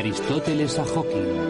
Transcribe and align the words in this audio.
Aristóteles 0.00 0.78
a 0.78 0.82
Hawking. 0.82 1.49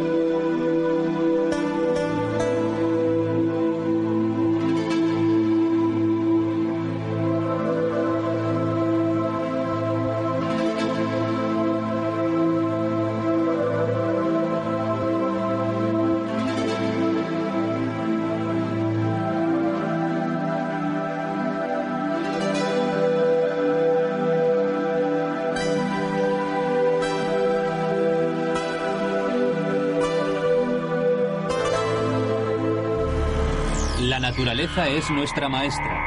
Naturaleza 34.60 34.88
es 34.88 35.10
nuestra 35.10 35.48
maestra. 35.48 36.06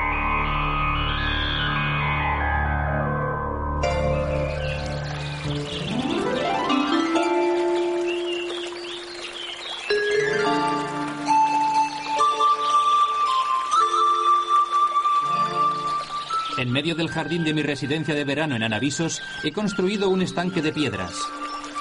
En 16.58 16.72
medio 16.72 16.96
del 16.96 17.10
jardín 17.10 17.44
de 17.44 17.54
mi 17.54 17.64
residencia 17.64 18.14
de 18.14 18.24
verano 18.24 18.56
en 18.56 18.64
Anavisos 18.64 19.22
he 19.44 19.52
construido 19.52 20.10
un 20.10 20.22
estanque 20.22 20.62
de 20.62 20.72
piedras. 20.72 21.14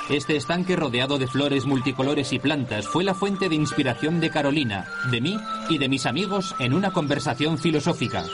Este 0.08 0.36
estanque 0.36 0.74
rodeado 0.74 1.18
de 1.18 1.28
flores 1.28 1.64
multicolores 1.64 2.32
y 2.32 2.38
plantas 2.38 2.88
fue 2.88 3.04
la 3.04 3.14
fuente 3.14 3.48
de 3.48 3.54
inspiración 3.54 4.20
de 4.20 4.30
Carolina, 4.30 4.86
de 5.10 5.20
mí 5.20 5.38
y 5.68 5.78
de 5.78 5.88
mis 5.88 6.06
amigos 6.06 6.54
en 6.58 6.74
una 6.74 6.90
conversación 6.92 7.56
filosófica. 7.56 8.24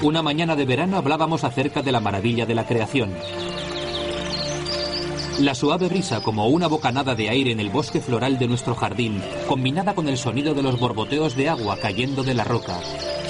Una 0.00 0.22
mañana 0.22 0.56
de 0.56 0.64
verano 0.64 0.96
hablábamos 0.96 1.44
acerca 1.44 1.82
de 1.82 1.92
la 1.92 2.00
maravilla 2.00 2.46
de 2.46 2.54
la 2.54 2.66
creación. 2.66 3.12
La 5.40 5.54
suave 5.54 5.88
brisa 5.88 6.22
como 6.22 6.46
una 6.48 6.68
bocanada 6.68 7.14
de 7.14 7.28
aire 7.30 7.50
en 7.50 7.60
el 7.60 7.70
bosque 7.70 8.00
floral 8.00 8.38
de 8.38 8.46
nuestro 8.46 8.74
jardín, 8.74 9.22
combinada 9.48 9.94
con 9.94 10.08
el 10.08 10.18
sonido 10.18 10.54
de 10.54 10.62
los 10.62 10.78
borboteos 10.78 11.36
de 11.36 11.48
agua 11.48 11.78
cayendo 11.80 12.22
de 12.22 12.34
la 12.34 12.44
roca, 12.44 12.80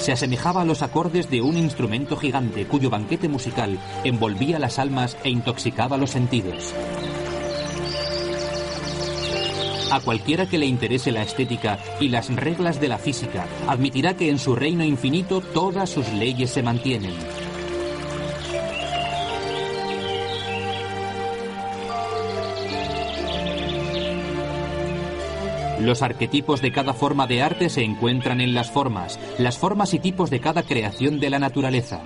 se 0.03 0.11
asemejaba 0.11 0.63
a 0.63 0.65
los 0.65 0.81
acordes 0.81 1.29
de 1.29 1.41
un 1.41 1.55
instrumento 1.55 2.17
gigante 2.17 2.65
cuyo 2.65 2.89
banquete 2.89 3.29
musical 3.29 3.79
envolvía 4.03 4.59
las 4.59 4.77
almas 4.77 5.15
e 5.23 5.29
intoxicaba 5.29 5.97
los 5.97 6.11
sentidos. 6.11 6.73
A 9.89 10.01
cualquiera 10.01 10.45
que 10.45 10.57
le 10.57 10.65
interese 10.65 11.13
la 11.13 11.21
estética 11.21 11.79
y 12.01 12.09
las 12.09 12.35
reglas 12.35 12.81
de 12.81 12.89
la 12.89 12.97
física, 12.97 13.47
admitirá 13.65 14.17
que 14.17 14.29
en 14.29 14.39
su 14.39 14.55
reino 14.55 14.83
infinito 14.83 15.39
todas 15.39 15.89
sus 15.89 16.11
leyes 16.11 16.49
se 16.49 16.63
mantienen. 16.63 17.13
Los 25.83 26.01
arquetipos 26.01 26.61
de 26.61 26.71
cada 26.71 26.93
forma 26.93 27.27
de 27.27 27.41
arte 27.41 27.69
se 27.69 27.83
encuentran 27.83 28.39
en 28.39 28.53
las 28.53 28.71
formas, 28.71 29.19
las 29.37 29.57
formas 29.57 29.93
y 29.93 29.99
tipos 29.99 30.29
de 30.29 30.39
cada 30.39 30.63
creación 30.63 31.19
de 31.19 31.29
la 31.29 31.39
naturaleza. 31.39 32.05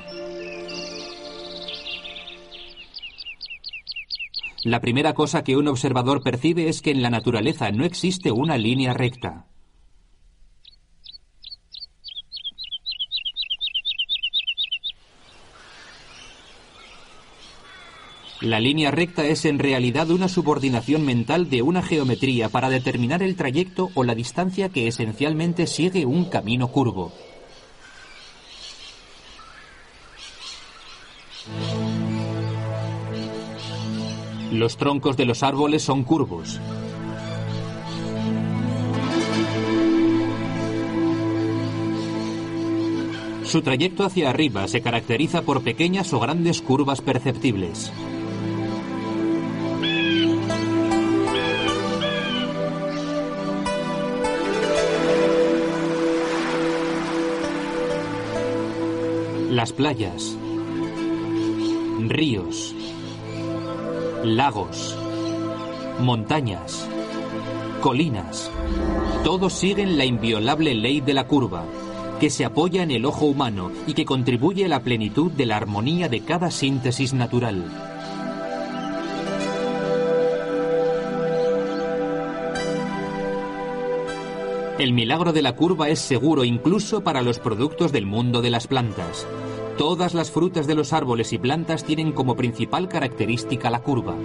La 4.64 4.82
primera 4.82 5.14
cosa 5.14 5.44
que 5.44 5.56
un 5.56 5.68
observador 5.68 6.24
percibe 6.24 6.70
es 6.70 6.82
que 6.82 6.90
en 6.90 7.04
la 7.04 7.12
naturaleza 7.12 7.70
no 7.70 7.86
existe 7.86 8.32
una 8.32 8.58
línea 8.58 8.96
recta. 8.96 9.46
La 18.48 18.62
línea 18.62 18.92
recta 18.92 19.26
es 19.26 19.44
en 19.44 19.60
realidad 19.60 20.10
una 20.10 20.30
subordinación 20.30 21.04
mental 21.06 21.50
de 21.50 21.62
una 21.62 21.82
geometría 21.82 22.48
para 22.48 22.70
determinar 22.70 23.22
el 23.22 23.36
trayecto 23.36 23.90
o 23.94 24.06
la 24.06 24.16
distancia 24.16 24.70
que 24.70 24.88
esencialmente 24.88 25.68
sigue 25.68 26.06
un 26.06 26.30
camino 26.30 26.70
curvo. 26.70 27.12
Los 34.54 34.78
troncos 34.78 35.18
de 35.18 35.26
los 35.26 35.44
árboles 35.44 35.84
son 35.84 36.06
curvos. 36.06 36.62
Su 43.44 43.62
trayecto 43.62 44.06
hacia 44.06 44.30
arriba 44.30 44.70
se 44.70 44.80
caracteriza 44.80 45.42
por 45.42 45.64
pequeñas 45.64 46.14
o 46.14 46.22
grandes 46.22 46.62
curvas 46.62 47.02
perceptibles. 47.02 47.92
Las 59.58 59.74
playas, 59.74 60.38
ríos, 62.08 62.76
lagos, 64.24 64.96
montañas, 66.00 66.88
colinas, 67.82 68.52
todos 69.24 69.54
siguen 69.54 69.98
la 69.98 70.06
inviolable 70.06 70.76
ley 70.76 71.02
de 71.02 71.16
la 71.16 71.26
curva, 71.26 71.66
que 72.20 72.30
se 72.30 72.46
apoya 72.46 72.84
en 72.84 72.92
el 72.92 73.04
ojo 73.04 73.26
humano 73.26 73.72
y 73.88 73.96
que 73.96 74.06
contribuye 74.06 74.66
a 74.66 74.68
la 74.68 74.84
plenitud 74.84 75.32
de 75.32 75.48
la 75.48 75.58
armonía 75.58 76.08
de 76.08 76.22
cada 76.22 76.52
síntesis 76.52 77.16
natural. 77.16 77.87
El 84.80 84.94
milagro 84.94 85.34
de 85.34 85.42
la 85.42 85.56
curva 85.56 85.90
es 85.90 85.98
seguro 85.98 86.44
incluso 86.44 87.02
para 87.02 87.24
los 87.24 87.40
productos 87.40 87.92
del 87.92 88.06
mundo 88.06 88.44
de 88.44 88.52
las 88.52 88.68
plantas. 88.68 89.28
Todas 89.76 90.14
las 90.14 90.30
frutas 90.30 90.68
de 90.68 90.76
los 90.76 90.94
árboles 90.94 91.34
y 91.34 91.40
plantas 91.40 91.84
tienen 91.84 92.12
como 92.12 92.36
principal 92.36 92.88
característica 92.88 93.72
la 93.72 93.82
curva. 93.82 94.16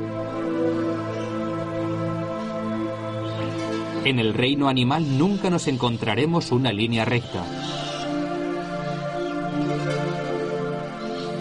En 4.05 4.19
el 4.19 4.35
reino 4.35 4.69
animal 4.69 5.17
nunca 5.17 5.49
nos 5.49 5.69
encontraremos 5.69 6.53
una 6.53 6.71
línea 6.71 7.07
recta. 7.07 7.47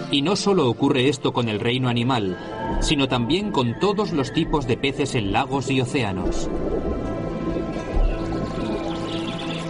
Y 0.10 0.22
no 0.22 0.38
solo 0.38 0.70
ocurre 0.70 1.10
esto 1.10 1.34
con 1.34 1.50
el 1.50 1.60
reino 1.60 1.90
animal, 1.90 2.38
sino 2.80 3.10
también 3.10 3.52
con 3.52 3.78
todos 3.78 4.14
los 4.14 4.32
tipos 4.32 4.68
de 4.68 4.78
peces 4.78 5.16
en 5.16 5.34
lagos 5.34 5.70
y 5.70 5.82
océanos. 5.82 6.50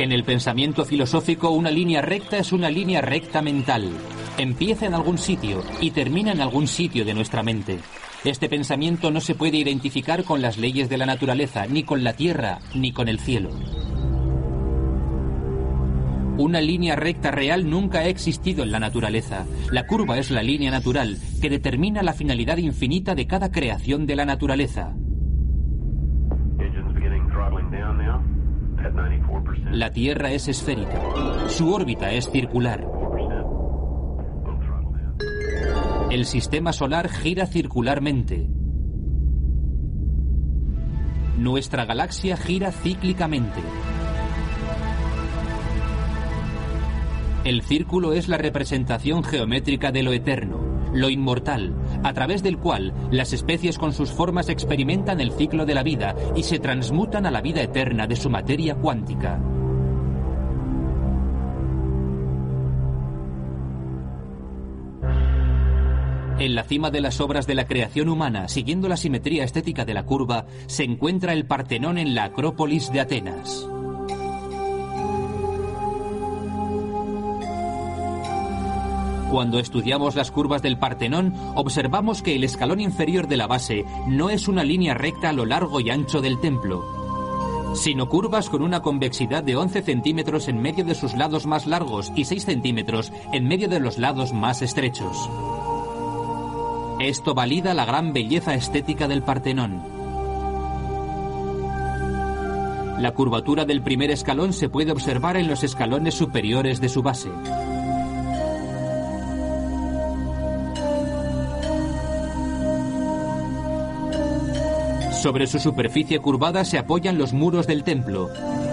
En 0.02 0.12
el 0.12 0.24
pensamiento 0.24 0.84
filosófico, 0.84 1.52
una 1.52 1.70
línea 1.70 2.02
recta 2.02 2.40
es 2.40 2.52
una 2.54 2.72
línea 2.72 3.02
recta 3.02 3.44
mental. 3.44 3.88
Empieza 4.40 4.88
en 4.88 4.96
algún 4.96 5.20
sitio 5.20 5.64
y 5.80 5.92
termina 5.92 6.32
en 6.32 6.42
algún 6.42 6.68
sitio 6.68 7.06
de 7.06 7.14
nuestra 7.14 7.44
mente. 7.44 7.78
Este 8.24 8.50
pensamiento 8.50 9.12
no 9.12 9.22
se 9.22 9.36
puede 9.36 9.58
identificar 9.58 10.24
con 10.24 10.42
las 10.42 10.58
leyes 10.58 10.90
de 10.90 10.98
la 10.98 11.06
naturaleza, 11.06 11.68
ni 11.68 11.84
con 11.84 12.04
la 12.04 12.14
tierra, 12.14 12.62
ni 12.74 12.92
con 12.92 13.10
el 13.10 13.20
cielo. 13.20 13.52
Una 16.40 16.62
línea 16.62 16.96
recta 16.96 17.30
real 17.30 17.70
nunca 17.70 18.00
ha 18.00 18.08
existido 18.08 18.64
en 18.64 18.72
la 18.72 18.80
naturaleza. 18.80 19.46
La 19.70 19.86
curva 19.86 20.18
es 20.18 20.32
la 20.32 20.42
línea 20.42 20.72
natural 20.72 21.20
que 21.40 21.52
determina 21.52 22.02
la 22.02 22.14
finalidad 22.14 22.58
infinita 22.58 23.14
de 23.14 23.28
cada 23.28 23.52
creación 23.52 24.08
de 24.08 24.16
la 24.16 24.26
naturaleza. 24.26 24.96
La 29.72 29.92
Tierra 29.92 30.32
es 30.32 30.48
esférica. 30.48 31.02
Su 31.48 31.74
órbita 31.74 32.12
es 32.12 32.30
circular. 32.30 32.88
El 36.10 36.26
sistema 36.26 36.74
solar 36.74 37.10
gira 37.10 37.46
circularmente. 37.46 38.50
Nuestra 41.38 41.86
galaxia 41.86 42.38
gira 42.38 42.72
cíclicamente. 42.72 43.62
El 47.44 47.64
círculo 47.64 48.14
es 48.14 48.28
la 48.28 48.38
representación 48.38 49.24
geométrica 49.24 49.92
de 49.92 50.04
lo 50.04 50.14
eterno, 50.14 50.92
lo 50.94 51.10
inmortal, 51.10 51.74
a 52.04 52.14
través 52.14 52.44
del 52.44 52.58
cual 52.58 52.94
las 53.12 53.34
especies 53.34 53.78
con 53.78 53.94
sus 53.94 54.12
formas 54.12 54.50
experimentan 54.50 55.22
el 55.22 55.32
ciclo 55.32 55.66
de 55.66 55.76
la 55.76 55.84
vida 55.84 56.16
y 56.36 56.44
se 56.44 56.60
transmutan 56.60 57.26
a 57.26 57.32
la 57.32 57.42
vida 57.42 57.62
eterna 57.62 58.08
de 58.08 58.16
su 58.16 58.30
materia 58.30 58.76
cuántica. 58.76 59.40
En 66.40 66.56
la 66.56 66.64
cima 66.64 66.90
de 66.90 67.02
las 67.02 67.22
obras 67.22 67.46
de 67.46 67.54
la 67.54 67.68
creación 67.68 68.10
humana, 68.10 68.48
siguiendo 68.48 68.88
la 68.88 68.98
simetría 68.98 69.44
estética 69.44 69.86
de 69.86 69.94
la 69.94 70.08
curva, 70.08 70.48
se 70.66 70.84
encuentra 70.84 71.34
el 71.34 71.46
Partenón 71.46 72.00
en 72.00 72.16
la 72.16 72.24
Acrópolis 72.24 72.92
de 72.92 73.00
Atenas. 73.00 73.68
Cuando 79.32 79.60
estudiamos 79.60 80.16
las 80.16 80.30
curvas 80.30 80.62
del 80.62 80.78
Partenón, 80.78 81.34
observamos 81.56 82.22
que 82.22 82.36
el 82.36 82.44
escalón 82.44 82.82
inferior 82.82 83.30
de 83.30 83.38
la 83.38 83.48
base 83.48 83.86
no 84.06 84.30
es 84.30 84.50
una 84.50 84.66
línea 84.66 84.94
recta 84.94 85.30
a 85.30 85.34
lo 85.34 85.46
largo 85.46 85.80
y 85.80 85.90
ancho 85.90 86.20
del 86.20 86.42
templo, 86.42 87.74
sino 87.74 88.10
curvas 88.10 88.50
con 88.50 88.62
una 88.62 88.82
convexidad 88.82 89.42
de 89.42 89.56
11 89.56 89.84
centímetros 89.84 90.50
en 90.50 90.62
medio 90.62 90.84
de 90.84 90.96
sus 90.96 91.16
lados 91.16 91.46
más 91.46 91.66
largos 91.66 92.12
y 92.14 92.26
6 92.26 92.44
centímetros 92.44 93.14
en 93.32 93.48
medio 93.48 93.70
de 93.70 93.80
los 93.80 93.98
lados 93.98 94.34
más 94.34 94.62
estrechos. 94.62 95.30
Esto 97.00 97.34
valida 97.34 97.74
la 97.74 97.86
gran 97.86 98.12
belleza 98.12 98.54
estética 98.54 99.08
del 99.08 99.24
Partenón. 99.24 99.82
La 103.00 103.14
curvatura 103.14 103.64
del 103.64 103.82
primer 103.82 104.12
escalón 104.12 104.52
se 104.52 104.68
puede 104.68 104.92
observar 104.92 105.38
en 105.38 105.48
los 105.48 105.64
escalones 105.64 106.16
superiores 106.16 106.82
de 106.82 106.90
su 106.90 107.02
base. 107.02 107.30
Sobre 115.22 115.46
su 115.46 115.60
superficie 115.60 116.18
curvada 116.18 116.66
se 116.66 116.80
apoyan 116.80 117.20
los 117.20 117.32
muros 117.32 117.68
del 117.68 117.84
templo, 117.84 118.30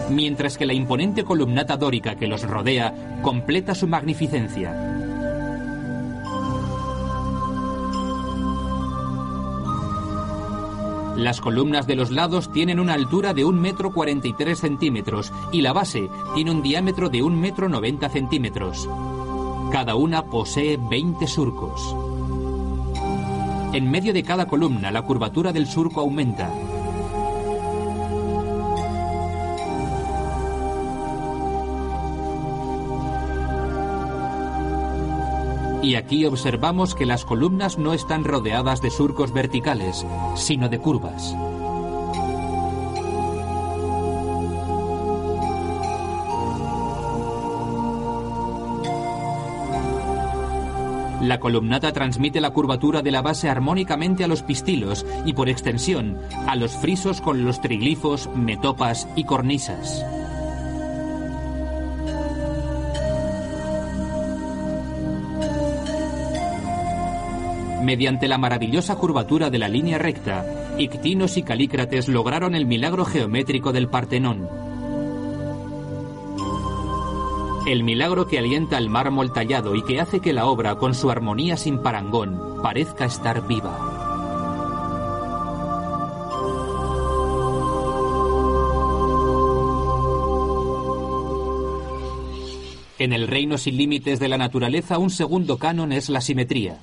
mientras 0.09 0.57
que 0.57 0.65
la 0.65 0.73
imponente 0.73 1.23
columnata 1.23 1.77
dórica 1.77 2.15
que 2.15 2.27
los 2.27 2.43
rodea 2.43 3.21
completa 3.21 3.75
su 3.75 3.87
magnificencia. 3.87 4.73
Las 11.17 11.43
columnas 11.43 11.87
de 11.87 11.97
los 11.97 12.11
lados 12.11 12.51
tienen 12.51 12.81
una 12.81 12.95
altura 12.95 13.35
de 13.35 13.45
1,43 13.45 13.53
metro 13.53 13.93
43 13.93 14.59
centímetros 14.59 15.33
y 15.53 15.61
la 15.61 15.75
base 15.75 16.09
tiene 16.35 16.51
un 16.51 16.63
diámetro 16.63 17.11
de 17.11 17.19
1,90 17.19 17.31
metro 17.35 17.69
90 17.69 18.09
centímetros. 18.09 18.89
Cada 19.71 19.97
una 19.97 20.23
posee 20.23 20.79
20 20.79 21.27
surcos. 21.27 22.08
En 23.73 23.91
medio 23.91 24.13
de 24.13 24.23
cada 24.23 24.47
columna 24.47 24.91
la 24.91 25.03
curvatura 25.03 25.53
del 25.53 25.67
surco 25.67 26.01
aumenta. 26.01 26.51
Y 35.83 35.95
aquí 35.95 36.25
observamos 36.25 36.95
que 36.95 37.07
las 37.07 37.25
columnas 37.25 37.79
no 37.79 37.93
están 37.93 38.25
rodeadas 38.25 38.81
de 38.81 38.91
surcos 38.91 39.33
verticales, 39.33 40.05
sino 40.35 40.69
de 40.69 40.79
curvas. 40.79 41.35
La 51.29 51.41
columnata 51.41 51.93
transmite 51.93 52.41
la 52.41 52.53
curvatura 52.53 53.03
de 53.03 53.11
la 53.11 53.21
base 53.21 53.51
armónicamente 53.51 54.25
a 54.25 54.29
los 54.29 54.43
pistilos 54.43 55.05
y 55.27 55.35
por 55.35 55.51
extensión 55.51 56.17
a 56.47 56.57
los 56.57 56.73
frisos 56.73 57.21
con 57.21 57.45
los 57.45 57.61
triglifos, 57.61 58.31
metopas 58.35 59.07
y 59.15 59.25
cornisas. 59.25 60.07
Mediante 67.83 68.27
la 68.27 68.39
maravillosa 68.39 68.97
curvatura 68.97 69.51
de 69.51 69.59
la 69.59 69.69
línea 69.69 69.99
recta, 69.99 70.47
Ictinos 70.79 71.37
y 71.37 71.43
Calícrates 71.43 72.09
lograron 72.09 72.55
el 72.55 72.65
milagro 72.65 73.05
geométrico 73.05 73.73
del 73.73 73.89
Partenón. 73.89 74.68
El 77.69 77.85
milagro 77.85 78.27
que 78.27 78.39
alienta 78.39 78.79
el 78.79 78.89
mármol 78.89 79.31
tallado 79.31 79.75
y 79.75 79.83
que 79.83 80.01
hace 80.01 80.21
que 80.21 80.33
la 80.33 80.47
obra, 80.47 80.77
con 80.77 80.95
su 80.95 81.11
armonía 81.11 81.59
sin 81.59 81.83
parangón, 81.83 82.63
parezca 82.63 83.05
estar 83.05 83.47
viva. 83.47 83.77
En 92.99 93.13
el 93.13 93.29
reino 93.29 93.59
sin 93.59 93.77
límites 93.77 94.19
de 94.19 94.29
la 94.29 94.39
naturaleza, 94.39 94.97
un 94.97 95.11
segundo 95.11 95.59
canon 95.59 95.93
es 95.93 96.09
la 96.09 96.23
simetría. 96.23 96.79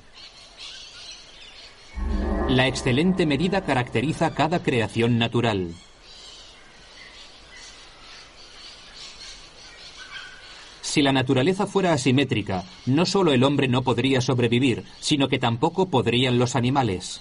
La 2.48 2.68
excelente 2.68 3.26
medida 3.26 3.62
caracteriza 3.62 4.36
cada 4.36 4.62
creación 4.62 5.18
natural. 5.18 5.74
Si 10.96 11.02
la 11.02 11.12
naturaleza 11.12 11.66
fuera 11.66 11.92
asimétrica, 11.92 12.64
no 12.86 13.04
solo 13.04 13.34
el 13.34 13.44
hombre 13.44 13.68
no 13.68 13.82
podría 13.82 14.22
sobrevivir, 14.22 14.84
sino 14.98 15.28
que 15.28 15.38
tampoco 15.38 15.90
podrían 15.90 16.38
los 16.38 16.56
animales. 16.56 17.20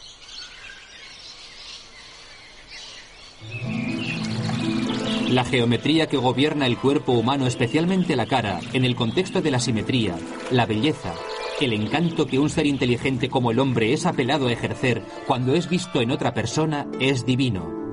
La 5.30 5.44
geometría 5.44 6.08
que 6.08 6.16
gobierna 6.16 6.68
el 6.68 6.78
cuerpo 6.78 7.12
humano, 7.12 7.48
especialmente 7.48 8.16
la 8.16 8.28
cara, 8.28 8.62
en 8.72 8.86
el 8.86 8.96
contexto 8.96 9.42
de 9.42 9.52
la 9.52 9.60
simetría, 9.60 10.16
la 10.52 10.66
belleza, 10.66 11.14
el 11.60 11.74
encanto 11.74 12.28
que 12.28 12.40
un 12.40 12.50
ser 12.50 12.68
inteligente 12.68 13.28
como 13.28 13.52
el 13.52 13.60
hombre 13.60 13.92
es 13.92 14.06
apelado 14.06 14.48
a 14.48 14.54
ejercer 14.54 15.04
cuando 15.28 15.54
es 15.54 15.68
visto 15.68 16.00
en 16.00 16.12
otra 16.12 16.34
persona, 16.34 16.88
es 17.02 17.26
divino. 17.26 17.85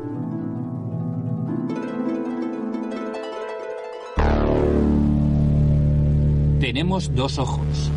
Tenemos 6.72 7.14
dos 7.14 7.38
ojos. 7.38 7.90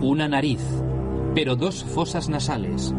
Una 0.00 0.26
nariz, 0.26 0.58
pero 1.36 1.54
dos 1.54 1.84
fosas 1.84 2.28
nasales. 2.28 2.92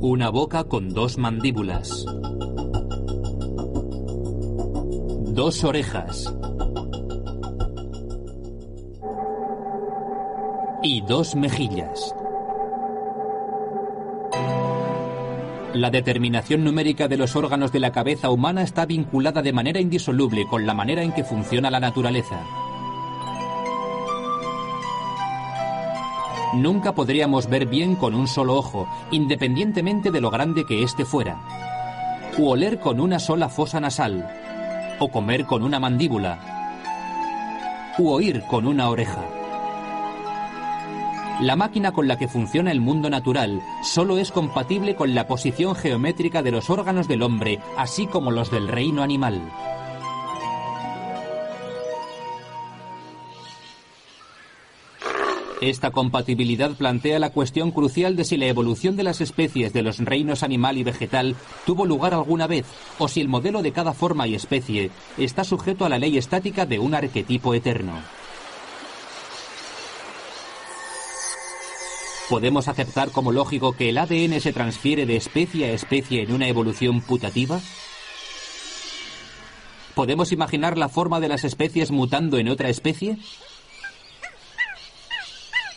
Una 0.00 0.30
boca 0.30 0.64
con 0.64 0.92
dos 0.92 1.16
mandíbulas. 1.16 2.04
Dos 5.32 5.62
orejas. 5.62 6.34
Y 10.82 11.02
dos 11.02 11.36
mejillas. 11.36 12.16
La 15.78 15.90
determinación 15.90 16.64
numérica 16.64 17.06
de 17.06 17.18
los 17.18 17.36
órganos 17.36 17.70
de 17.70 17.80
la 17.80 17.92
cabeza 17.92 18.30
humana 18.30 18.62
está 18.62 18.86
vinculada 18.86 19.42
de 19.42 19.52
manera 19.52 19.78
indisoluble 19.78 20.46
con 20.48 20.64
la 20.64 20.72
manera 20.72 21.02
en 21.02 21.12
que 21.12 21.22
funciona 21.22 21.70
la 21.70 21.80
naturaleza. 21.80 22.40
Nunca 26.54 26.94
podríamos 26.94 27.50
ver 27.50 27.66
bien 27.66 27.94
con 27.94 28.14
un 28.14 28.26
solo 28.26 28.54
ojo, 28.54 28.88
independientemente 29.10 30.10
de 30.10 30.22
lo 30.22 30.30
grande 30.30 30.64
que 30.64 30.82
éste 30.82 31.04
fuera. 31.04 31.42
U 32.38 32.48
oler 32.48 32.80
con 32.80 32.98
una 32.98 33.18
sola 33.18 33.50
fosa 33.50 33.78
nasal. 33.78 34.26
O 34.98 35.10
comer 35.10 35.44
con 35.44 35.62
una 35.62 35.78
mandíbula. 35.78 36.38
U 37.98 38.08
oír 38.08 38.44
con 38.48 38.66
una 38.66 38.88
oreja. 38.88 39.26
La 41.40 41.54
máquina 41.54 41.92
con 41.92 42.08
la 42.08 42.16
que 42.16 42.28
funciona 42.28 42.72
el 42.72 42.80
mundo 42.80 43.10
natural 43.10 43.60
solo 43.82 44.16
es 44.16 44.32
compatible 44.32 44.94
con 44.94 45.14
la 45.14 45.26
posición 45.26 45.74
geométrica 45.74 46.42
de 46.42 46.50
los 46.50 46.70
órganos 46.70 47.08
del 47.08 47.22
hombre, 47.22 47.60
así 47.76 48.06
como 48.06 48.30
los 48.30 48.50
del 48.50 48.68
reino 48.68 49.02
animal. 49.02 49.42
Esta 55.60 55.90
compatibilidad 55.90 56.70
plantea 56.72 57.18
la 57.18 57.30
cuestión 57.30 57.70
crucial 57.70 58.16
de 58.16 58.24
si 58.24 58.38
la 58.38 58.46
evolución 58.46 58.96
de 58.96 59.02
las 59.02 59.20
especies 59.20 59.74
de 59.74 59.82
los 59.82 59.98
reinos 59.98 60.42
animal 60.42 60.78
y 60.78 60.84
vegetal 60.84 61.36
tuvo 61.66 61.84
lugar 61.84 62.14
alguna 62.14 62.46
vez, 62.46 62.64
o 62.98 63.08
si 63.08 63.20
el 63.20 63.28
modelo 63.28 63.60
de 63.60 63.72
cada 63.72 63.92
forma 63.92 64.26
y 64.26 64.34
especie 64.34 64.90
está 65.18 65.44
sujeto 65.44 65.84
a 65.84 65.90
la 65.90 65.98
ley 65.98 66.16
estática 66.16 66.64
de 66.64 66.78
un 66.78 66.94
arquetipo 66.94 67.52
eterno. 67.52 67.94
¿Podemos 72.28 72.66
aceptar 72.66 73.12
como 73.12 73.30
lógico 73.30 73.72
que 73.76 73.90
el 73.90 73.98
ADN 73.98 74.40
se 74.40 74.52
transfiere 74.52 75.06
de 75.06 75.16
especie 75.16 75.66
a 75.66 75.72
especie 75.72 76.22
en 76.22 76.32
una 76.32 76.48
evolución 76.48 77.00
putativa? 77.00 77.60
¿Podemos 79.94 80.32
imaginar 80.32 80.76
la 80.76 80.88
forma 80.88 81.20
de 81.20 81.28
las 81.28 81.44
especies 81.44 81.92
mutando 81.92 82.38
en 82.38 82.48
otra 82.48 82.68
especie? 82.68 83.16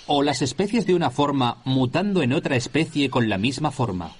¿O 0.07 0.23
las 0.23 0.41
especies 0.41 0.87
de 0.87 0.95
una 0.95 1.11
forma 1.11 1.57
mutando 1.65 2.23
en 2.23 2.33
otra 2.33 2.55
especie 2.55 3.11
con 3.11 3.29
la 3.29 3.37
misma 3.37 3.69
forma? 3.69 4.15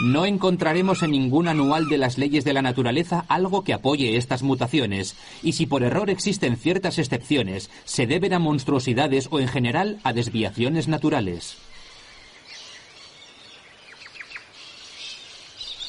No 0.00 0.26
encontraremos 0.26 1.02
en 1.02 1.12
ningún 1.12 1.48
anual 1.48 1.88
de 1.88 1.98
las 1.98 2.18
leyes 2.18 2.44
de 2.44 2.52
la 2.52 2.62
naturaleza 2.62 3.24
algo 3.28 3.62
que 3.62 3.72
apoye 3.72 4.16
estas 4.16 4.42
mutaciones, 4.42 5.16
y 5.42 5.52
si 5.52 5.66
por 5.66 5.82
error 5.82 6.10
existen 6.10 6.56
ciertas 6.56 6.98
excepciones, 6.98 7.70
se 7.84 8.06
deben 8.06 8.32
a 8.32 8.38
monstruosidades 8.38 9.28
o 9.30 9.38
en 9.38 9.48
general 9.48 9.98
a 10.02 10.12
desviaciones 10.12 10.88
naturales. 10.88 11.56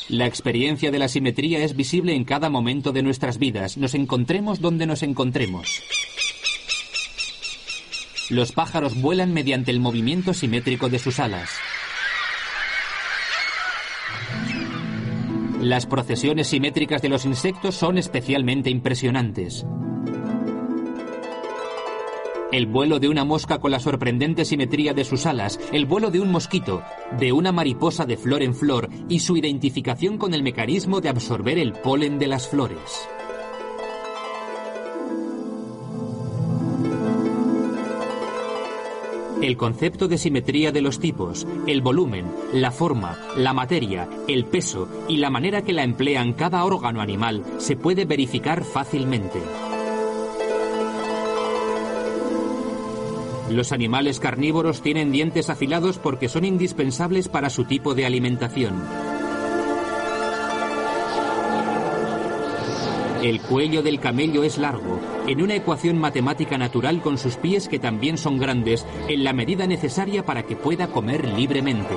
La 0.10 0.27
experiencia 0.27 0.91
de 0.91 1.00
la 1.00 1.07
simetría 1.07 1.63
es 1.63 1.75
visible 1.75 2.13
en 2.13 2.25
cada 2.25 2.50
momento 2.50 2.91
de 2.91 3.01
nuestras 3.03 3.39
vidas, 3.39 3.77
nos 3.77 3.95
encontremos 3.95 4.60
donde 4.60 4.86
nos 4.86 5.01
encontremos. 5.01 5.81
Los 8.29 8.51
pájaros 8.51 9.01
vuelan 9.01 9.33
mediante 9.33 9.72
el 9.72 9.79
movimiento 9.79 10.33
simétrico 10.33 10.89
de 10.89 11.00
sus 11.00 11.19
alas. 11.19 11.50
Las 15.63 15.86
procesiones 15.86 16.48
simétricas 16.48 17.01
de 17.01 17.08
los 17.08 17.24
insectos 17.24 17.75
son 17.75 17.98
especialmente 17.98 18.70
impresionantes. 18.70 19.65
El 22.51 22.65
vuelo 22.65 23.00
de 23.00 23.08
una 23.08 23.24
mosca 23.24 23.60
con 23.60 23.72
la 23.72 23.79
sorprendente 23.79 24.43
simetría 24.43 24.93
de 24.93 25.05
sus 25.05 25.25
alas, 25.25 25.62
el 25.72 25.86
vuelo 25.86 26.12
de 26.12 26.20
un 26.20 26.34
mosquito, 26.34 26.84
de 27.17 27.32
una 27.32 27.53
mariposa 27.53 28.05
de 28.05 28.17
flor 28.17 28.43
en 28.43 28.53
flor 28.53 28.89
y 29.08 29.22
su 29.22 29.38
identificación 29.38 30.17
con 30.17 30.34
el 30.34 30.43
mecanismo 30.43 31.00
de 31.00 31.08
absorber 31.08 31.58
el 31.58 31.72
polen 31.72 32.20
de 32.20 32.27
las 32.27 32.50
flores. 32.50 33.08
El 39.43 39.57
concepto 39.57 40.07
de 40.07 40.17
simetría 40.17 40.71
de 40.71 40.79
los 40.79 41.01
tipos, 41.01 41.45
el 41.67 41.81
volumen, 41.81 42.31
la 42.53 42.71
forma, 42.71 43.19
la 43.35 43.51
materia, 43.51 44.07
el 44.29 44.45
peso 44.45 44.88
y 45.09 45.17
la 45.17 45.29
manera 45.29 45.63
que 45.63 45.73
la 45.73 45.83
emplean 45.83 46.31
cada 46.31 46.63
órgano 46.63 47.01
animal 47.01 47.43
se 47.57 47.75
puede 47.75 48.05
verificar 48.05 48.63
fácilmente. 48.63 49.41
Los 53.50 53.73
animales 53.73 54.21
carnívoros 54.21 54.81
tienen 54.81 55.12
dientes 55.12 55.50
afilados 55.50 55.97
porque 55.97 56.29
son 56.29 56.45
indispensables 56.45 57.27
para 57.27 57.50
su 57.50 57.65
tipo 57.65 57.95
de 57.95 58.05
alimentación. 58.05 58.81
El 63.24 63.39
cuello 63.39 63.82
del 63.82 64.01
camello 64.01 64.44
es 64.44 64.58
largo, 64.58 65.00
en 65.27 65.42
una 65.42 65.56
ecuación 65.56 65.98
matemática 65.98 66.58
natural 66.58 67.00
con 67.01 67.18
sus 67.18 67.38
pies 67.38 67.70
que 67.70 67.80
también 67.80 68.18
son 68.18 68.38
grandes, 68.38 68.86
en 69.08 69.24
la 69.24 69.32
medida 69.32 69.65
necesaria 69.65 70.25
para 70.25 70.44
que 70.44 70.58
pueda 70.58 70.88
comer 70.88 71.30
libremente. 71.30 71.96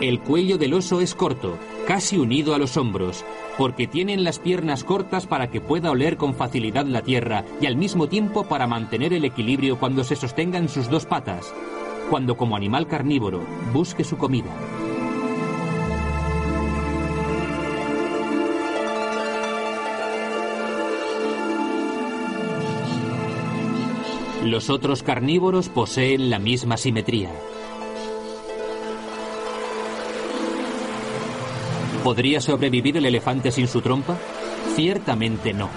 El 0.00 0.18
cuello 0.18 0.58
del 0.58 0.74
oso 0.74 1.00
es 1.00 1.14
corto, 1.14 1.56
casi 1.86 2.18
unido 2.18 2.52
a 2.52 2.58
los 2.58 2.76
hombros, 2.76 3.24
porque 3.56 3.86
tienen 3.86 4.24
las 4.24 4.40
piernas 4.40 4.82
cortas 4.82 5.28
para 5.28 5.52
que 5.52 5.60
pueda 5.60 5.92
oler 5.92 6.16
con 6.16 6.34
facilidad 6.34 6.84
la 6.86 7.02
tierra 7.02 7.44
y 7.60 7.66
al 7.66 7.76
mismo 7.76 8.08
tiempo 8.08 8.42
para 8.48 8.66
mantener 8.66 9.12
el 9.12 9.24
equilibrio 9.24 9.78
cuando 9.78 10.02
se 10.02 10.16
sostenga 10.16 10.58
en 10.58 10.68
sus 10.68 10.90
dos 10.90 11.06
patas, 11.06 11.54
cuando 12.10 12.36
como 12.36 12.56
animal 12.56 12.88
carnívoro 12.88 13.46
busque 13.72 14.02
su 14.02 14.18
comida. 14.18 14.50
Los 24.46 24.70
otros 24.70 25.02
carnívoros 25.02 25.68
poseen 25.68 26.30
la 26.30 26.38
misma 26.38 26.76
simetría. 26.76 27.32
¿Podría 32.04 32.40
sobrevivir 32.40 32.96
el 32.96 33.06
elefante 33.06 33.50
sin 33.50 33.66
su 33.66 33.80
trompa? 33.80 34.16
Ciertamente 34.76 35.52
no. 35.52 35.68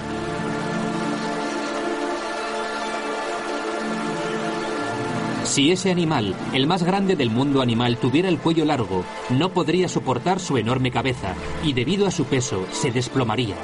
Si 5.46 5.72
ese 5.72 5.90
animal, 5.90 6.36
el 6.54 6.68
más 6.68 6.84
grande 6.84 7.16
del 7.16 7.32
mundo 7.32 7.64
animal, 7.64 7.98
tuviera 7.98 8.30
el 8.30 8.38
cuello 8.38 8.66
largo, 8.66 9.04
no 9.32 9.50
podría 9.50 9.90
soportar 9.90 10.40
su 10.40 10.60
enorme 10.60 10.92
cabeza 10.92 11.34
y 11.64 11.74
debido 11.74 12.06
a 12.06 12.12
su 12.12 12.26
peso 12.26 12.68
se 12.72 12.92
desplomaría. 12.92 13.56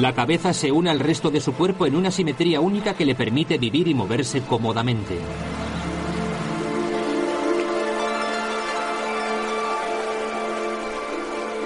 La 0.00 0.12
cabeza 0.14 0.52
se 0.52 0.70
une 0.70 0.90
al 0.90 1.00
resto 1.00 1.30
de 1.30 1.40
su 1.40 1.54
cuerpo 1.54 1.86
en 1.86 1.96
una 1.96 2.10
simetría 2.10 2.60
única 2.60 2.94
que 2.94 3.06
le 3.06 3.14
permite 3.14 3.56
vivir 3.56 3.88
y 3.88 3.94
moverse 3.94 4.42
cómodamente. 4.42 5.18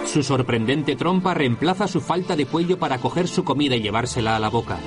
Su 0.07 0.23
sorprendente 0.23 0.95
trompa 0.95 1.35
reemplaza 1.35 1.89
su 1.89 2.01
falta 2.01 2.37
de 2.37 2.47
cuello 2.47 2.79
para 2.79 2.99
coger 2.99 3.27
su 3.27 3.43
comida 3.43 3.75
y 3.75 3.83
llevársela 3.83 4.37
a 4.37 4.41
la 4.41 4.49
boca. 4.49 4.79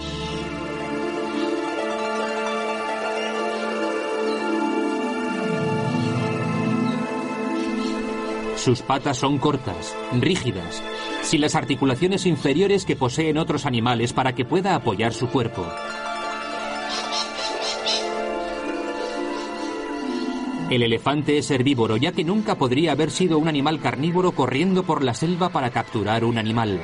Sus 8.63 8.81
patas 8.81 9.17
son 9.17 9.39
cortas, 9.39 9.93
rígidas, 10.21 10.81
sin 11.21 11.41
las 11.41 11.53
articulaciones 11.53 12.25
inferiores 12.25 12.85
que 12.85 12.95
poseen 12.95 13.37
otros 13.37 13.65
animales 13.65 14.13
para 14.13 14.35
que 14.35 14.45
pueda 14.45 14.73
apoyar 14.73 15.13
su 15.13 15.27
cuerpo. 15.27 15.67
El 20.69 20.81
elefante 20.81 21.37
es 21.37 21.51
herbívoro, 21.51 21.97
ya 21.97 22.13
que 22.13 22.23
nunca 22.23 22.55
podría 22.55 22.93
haber 22.93 23.11
sido 23.11 23.37
un 23.37 23.49
animal 23.49 23.81
carnívoro 23.81 24.31
corriendo 24.31 24.83
por 24.83 25.03
la 25.03 25.13
selva 25.13 25.49
para 25.49 25.71
capturar 25.71 26.23
un 26.23 26.37
animal. 26.37 26.81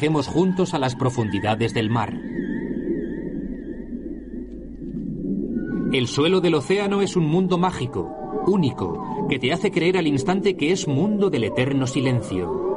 Viajemos 0.00 0.28
juntos 0.28 0.74
a 0.74 0.78
las 0.78 0.94
profundidades 0.94 1.74
del 1.74 1.90
mar. 1.90 2.14
El 5.92 6.06
suelo 6.06 6.40
del 6.40 6.54
océano 6.54 7.02
es 7.02 7.16
un 7.16 7.26
mundo 7.26 7.58
mágico, 7.58 8.08
único, 8.46 9.26
que 9.28 9.40
te 9.40 9.52
hace 9.52 9.72
creer 9.72 9.98
al 9.98 10.06
instante 10.06 10.56
que 10.56 10.70
es 10.70 10.86
mundo 10.86 11.30
del 11.30 11.42
eterno 11.42 11.88
silencio. 11.88 12.67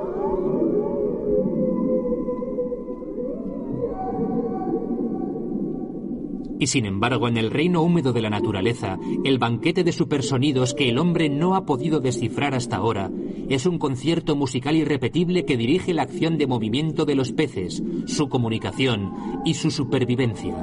Y 6.61 6.67
sin 6.67 6.85
embargo, 6.85 7.27
en 7.27 7.37
el 7.37 7.49
reino 7.49 7.81
húmedo 7.81 8.13
de 8.13 8.21
la 8.21 8.29
naturaleza, 8.29 8.99
el 9.23 9.39
banquete 9.39 9.83
de 9.83 9.91
supersonidos 9.91 10.75
que 10.75 10.89
el 10.89 10.99
hombre 10.99 11.27
no 11.27 11.55
ha 11.55 11.65
podido 11.65 12.01
descifrar 12.01 12.53
hasta 12.53 12.75
ahora 12.75 13.09
es 13.49 13.65
un 13.65 13.79
concierto 13.79 14.35
musical 14.35 14.75
irrepetible 14.75 15.43
que 15.43 15.57
dirige 15.57 15.91
la 15.95 16.03
acción 16.03 16.37
de 16.37 16.45
movimiento 16.45 17.05
de 17.05 17.15
los 17.15 17.31
peces, 17.31 17.81
su 18.05 18.29
comunicación 18.29 19.11
y 19.43 19.55
su 19.55 19.71
supervivencia. 19.71 20.55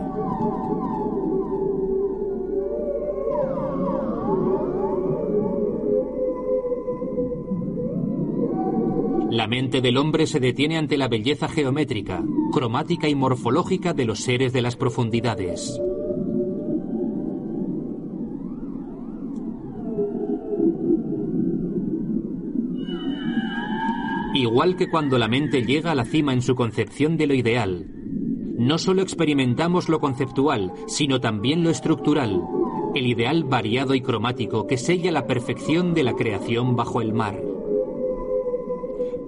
La 9.33 9.49
mente 9.49 9.81
del 9.81 9.97
hombre 9.97 10.29
se 10.29 10.39
detiene 10.39 10.79
ante 10.79 10.97
la 10.97 11.09
belleza 11.09 11.49
geométrica, 11.49 12.23
cromática 12.53 13.09
y 13.09 13.17
morfológica 13.17 13.95
de 13.95 14.05
los 14.05 14.21
seres 14.21 14.53
de 14.53 14.63
las 14.63 14.77
profundidades. 14.77 15.81
Igual 24.59 24.75
que 24.75 24.91
cuando 24.91 25.19
la 25.19 25.29
mente 25.29 25.63
llega 25.63 25.93
a 25.93 25.95
la 25.95 26.05
cima 26.05 26.33
en 26.33 26.43
su 26.43 26.57
concepción 26.57 27.17
de 27.17 27.29
lo 27.29 27.35
ideal, 27.35 27.87
no 28.59 28.79
solo 28.79 29.03
experimentamos 29.03 29.89
lo 29.89 30.01
conceptual, 30.01 30.73
sino 30.89 31.21
también 31.21 31.63
lo 31.63 31.71
estructural, 31.71 32.43
el 32.93 33.07
ideal 33.07 33.45
variado 33.45 33.95
y 33.95 34.01
cromático 34.01 34.67
que 34.67 34.77
sella 34.77 35.13
la 35.13 35.29
perfección 35.29 35.95
de 35.95 36.03
la 36.03 36.15
creación 36.15 36.75
bajo 36.75 37.01
el 37.01 37.13
mar. 37.13 37.41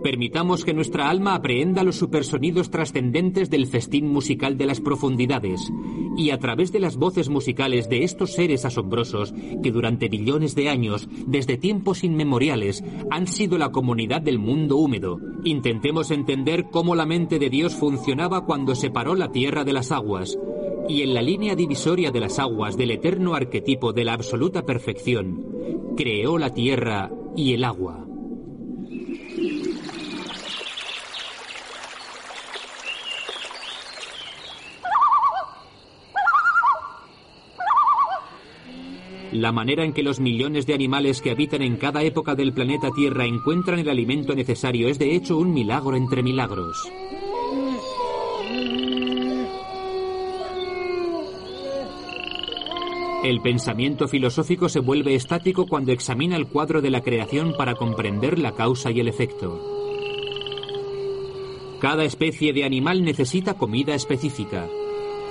Permitamos 0.03 0.65
que 0.65 0.73
nuestra 0.73 1.11
alma 1.11 1.35
aprehenda 1.35 1.83
los 1.83 1.97
supersonidos 1.97 2.71
trascendentes 2.71 3.51
del 3.51 3.67
festín 3.67 4.09
musical 4.09 4.57
de 4.57 4.65
las 4.65 4.81
profundidades, 4.81 5.71
y 6.17 6.31
a 6.31 6.39
través 6.39 6.73
de 6.73 6.81
las 6.81 6.97
voces 6.97 7.29
musicales 7.29 7.89
de 7.91 8.05
estos 8.05 8.33
seres 8.33 8.65
asombrosos 8.65 9.35
que 9.63 9.71
durante 9.71 10.09
millones 10.09 10.55
de 10.55 10.71
años, 10.71 11.07
desde 11.27 11.59
tiempos 11.59 12.03
inmemoriales, 12.03 12.83
han 13.11 13.27
sido 13.27 13.59
la 13.59 13.73
comunidad 13.73 14.23
del 14.23 14.39
mundo 14.39 14.77
húmedo, 14.77 15.19
intentemos 15.45 16.11
entender 16.11 16.67
cómo 16.71 16.95
la 16.95 17.05
mente 17.05 17.39
de 17.39 17.51
Dios 17.51 17.75
funcionaba 17.75 18.47
cuando 18.47 18.75
separó 18.75 19.15
la 19.15 19.31
tierra 19.33 19.65
de 19.65 19.75
las 19.75 19.93
aguas, 19.93 20.39
y 20.89 21.03
en 21.03 21.13
la 21.13 21.23
línea 21.23 21.55
divisoria 21.55 22.11
de 22.11 22.21
las 22.21 22.39
aguas 22.39 22.77
del 22.77 22.91
eterno 22.91 23.35
arquetipo 23.35 23.93
de 23.93 24.05
la 24.05 24.15
absoluta 24.15 24.65
perfección, 24.65 25.45
creó 25.97 26.39
la 26.39 26.55
tierra 26.55 27.13
y 27.37 27.53
el 27.53 27.65
agua. 27.65 28.10
La 39.33 39.53
manera 39.53 39.85
en 39.85 39.93
que 39.93 40.03
los 40.03 40.19
millones 40.19 40.67
de 40.67 40.75
animales 40.75 41.23
que 41.23 41.31
habitan 41.31 41.63
en 41.63 41.77
cada 41.77 42.03
época 42.03 42.35
del 42.35 42.53
planeta 42.53 42.91
Tierra 42.91 43.27
encuentran 43.27 43.79
el 43.79 43.89
alimento 43.89 44.35
necesario 44.35 44.89
es 44.89 44.99
de 44.99 45.15
hecho 45.15 45.39
un 45.39 45.55
milagro 45.55 45.97
entre 45.97 46.25
milagros. 46.25 46.91
El 53.23 53.41
pensamiento 53.41 54.09
filosófico 54.09 54.69
se 54.69 54.81
vuelve 54.81 55.15
estático 55.15 55.67
cuando 55.67 55.93
examina 55.93 56.37
el 56.37 56.49
cuadro 56.49 56.81
de 56.81 56.91
la 56.91 57.03
creación 57.03 57.55
para 57.57 57.75
comprender 57.75 58.39
la 58.39 58.53
causa 58.53 58.91
y 58.91 58.99
el 58.99 59.07
efecto. 59.07 59.61
Cada 61.81 62.03
especie 62.03 62.53
de 62.53 62.65
animal 62.65 63.05
necesita 63.05 63.55
comida 63.55 63.95
específica 63.95 64.69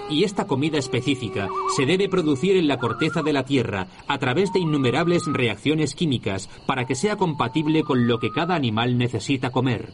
y 0.09 0.23
esta 0.23 0.47
comida 0.47 0.77
específica 0.77 1.49
se 1.75 1.85
debe 1.85 2.09
producir 2.09 2.57
en 2.57 2.67
la 2.67 2.77
corteza 2.77 3.21
de 3.21 3.33
la 3.33 3.45
Tierra 3.45 3.87
a 4.07 4.17
través 4.17 4.51
de 4.53 4.59
innumerables 4.59 5.23
reacciones 5.27 5.95
químicas 5.95 6.49
para 6.65 6.85
que 6.85 6.95
sea 6.95 7.15
compatible 7.15 7.83
con 7.83 8.07
lo 8.07 8.19
que 8.19 8.31
cada 8.31 8.55
animal 8.55 8.97
necesita 8.97 9.51
comer. 9.51 9.93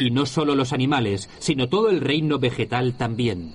Y 0.00 0.10
no 0.10 0.26
solo 0.26 0.54
los 0.54 0.72
animales, 0.72 1.30
sino 1.38 1.68
todo 1.68 1.90
el 1.90 2.00
reino 2.00 2.38
vegetal 2.38 2.94
también. 2.94 3.52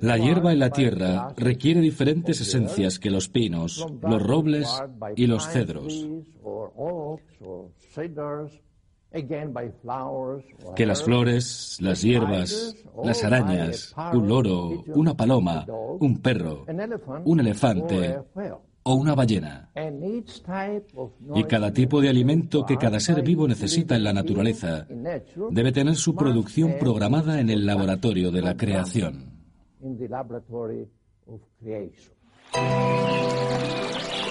La 0.00 0.16
hierba 0.16 0.52
en 0.52 0.58
la 0.60 0.70
tierra 0.70 1.34
requiere 1.36 1.80
diferentes 1.80 2.40
esencias 2.40 3.00
que 3.00 3.10
los 3.10 3.28
pinos, 3.28 3.84
los 4.02 4.22
robles 4.22 4.68
y 5.16 5.26
los 5.26 5.48
cedros 5.48 6.06
que 10.74 10.86
las 10.86 11.02
flores, 11.02 11.78
las 11.80 12.02
hierbas, 12.02 12.74
las 13.02 13.24
arañas, 13.24 13.94
un 14.12 14.28
loro, 14.28 14.84
una 14.88 15.14
paloma, 15.14 15.66
un 16.00 16.18
perro, 16.18 16.64
un 17.24 17.40
elefante 17.40 18.18
o 18.82 18.94
una 18.94 19.14
ballena. 19.14 19.70
Y 21.34 21.44
cada 21.44 21.72
tipo 21.72 22.00
de 22.00 22.08
alimento 22.08 22.64
que 22.66 22.76
cada 22.76 23.00
ser 23.00 23.22
vivo 23.22 23.48
necesita 23.48 23.96
en 23.96 24.04
la 24.04 24.12
naturaleza 24.12 24.86
debe 25.50 25.72
tener 25.72 25.96
su 25.96 26.14
producción 26.14 26.74
programada 26.78 27.40
en 27.40 27.50
el 27.50 27.66
laboratorio 27.66 28.30
de 28.30 28.42
la 28.42 28.56
creación. 28.56 29.32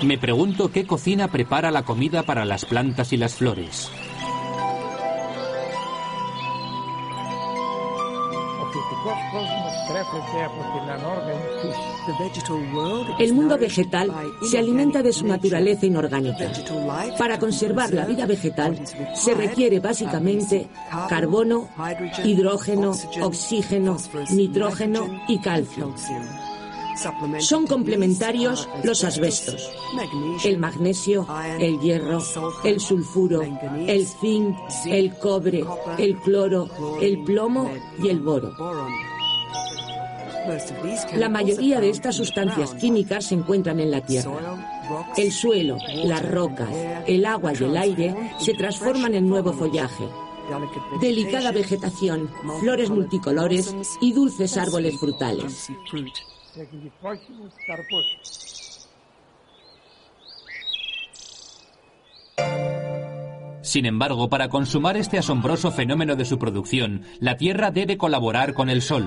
Me 0.03 0.17
pregunto 0.17 0.71
qué 0.71 0.85
cocina 0.85 1.29
prepara 1.29 1.71
la 1.71 1.83
comida 1.83 2.23
para 2.23 2.45
las 2.45 2.65
plantas 2.65 3.13
y 3.13 3.17
las 3.17 3.35
flores. 3.35 3.91
El 13.19 13.33
mundo 13.33 13.57
vegetal 13.57 14.11
se 14.49 14.57
alimenta 14.57 15.01
de 15.01 15.13
su 15.13 15.25
naturaleza 15.25 15.85
inorgánica. 15.85 16.51
Para 17.17 17.39
conservar 17.39 17.93
la 17.93 18.05
vida 18.05 18.25
vegetal 18.25 18.79
se 19.13 19.33
requiere 19.33 19.79
básicamente 19.79 20.67
carbono, 21.09 21.69
hidrógeno, 22.23 22.93
oxígeno, 23.21 23.97
nitrógeno 24.31 25.23
y 25.27 25.39
calcio. 25.39 25.93
Son 27.39 27.67
complementarios 27.67 28.69
los 28.83 29.03
asbestos, 29.03 29.69
el 30.43 30.57
magnesio, 30.57 31.27
el 31.59 31.79
hierro, 31.79 32.23
el 32.63 32.79
sulfuro, 32.79 33.41
el 33.41 34.07
zinc, 34.07 34.55
el 34.85 35.15
cobre, 35.17 35.63
el 35.97 36.15
cloro, 36.17 36.69
el 37.01 37.23
plomo 37.23 37.71
y 38.01 38.09
el 38.09 38.19
boro. 38.19 38.55
La 41.15 41.29
mayoría 41.29 41.79
de 41.79 41.89
estas 41.89 42.15
sustancias 42.15 42.75
químicas 42.75 43.25
se 43.25 43.35
encuentran 43.35 43.79
en 43.79 43.89
la 43.89 44.01
Tierra. 44.01 44.55
El 45.17 45.31
suelo, 45.31 45.77
las 46.03 46.31
rocas, 46.31 46.69
el 47.07 47.25
agua 47.25 47.53
y 47.53 47.63
el 47.63 47.75
aire 47.75 48.15
se 48.39 48.53
transforman 48.53 49.15
en 49.15 49.27
nuevo 49.27 49.53
follaje, 49.53 50.07
delicada 51.01 51.51
vegetación, 51.51 52.29
flores 52.59 52.89
multicolores 52.89 53.75
y 54.01 54.13
dulces 54.13 54.55
árboles 54.57 54.99
frutales. 54.99 55.71
Sin 63.61 63.85
embargo, 63.85 64.29
para 64.29 64.47
consumar 64.47 64.95
este 64.95 65.17
asombroso 65.17 65.71
fenómeno 65.71 66.15
de 66.15 66.23
su 66.23 66.39
producción, 66.39 67.03
la 67.19 67.35
Tierra 67.35 67.71
debe 67.71 67.97
colaborar 67.97 68.53
con 68.53 68.69
el 68.69 68.81
Sol. 68.81 69.05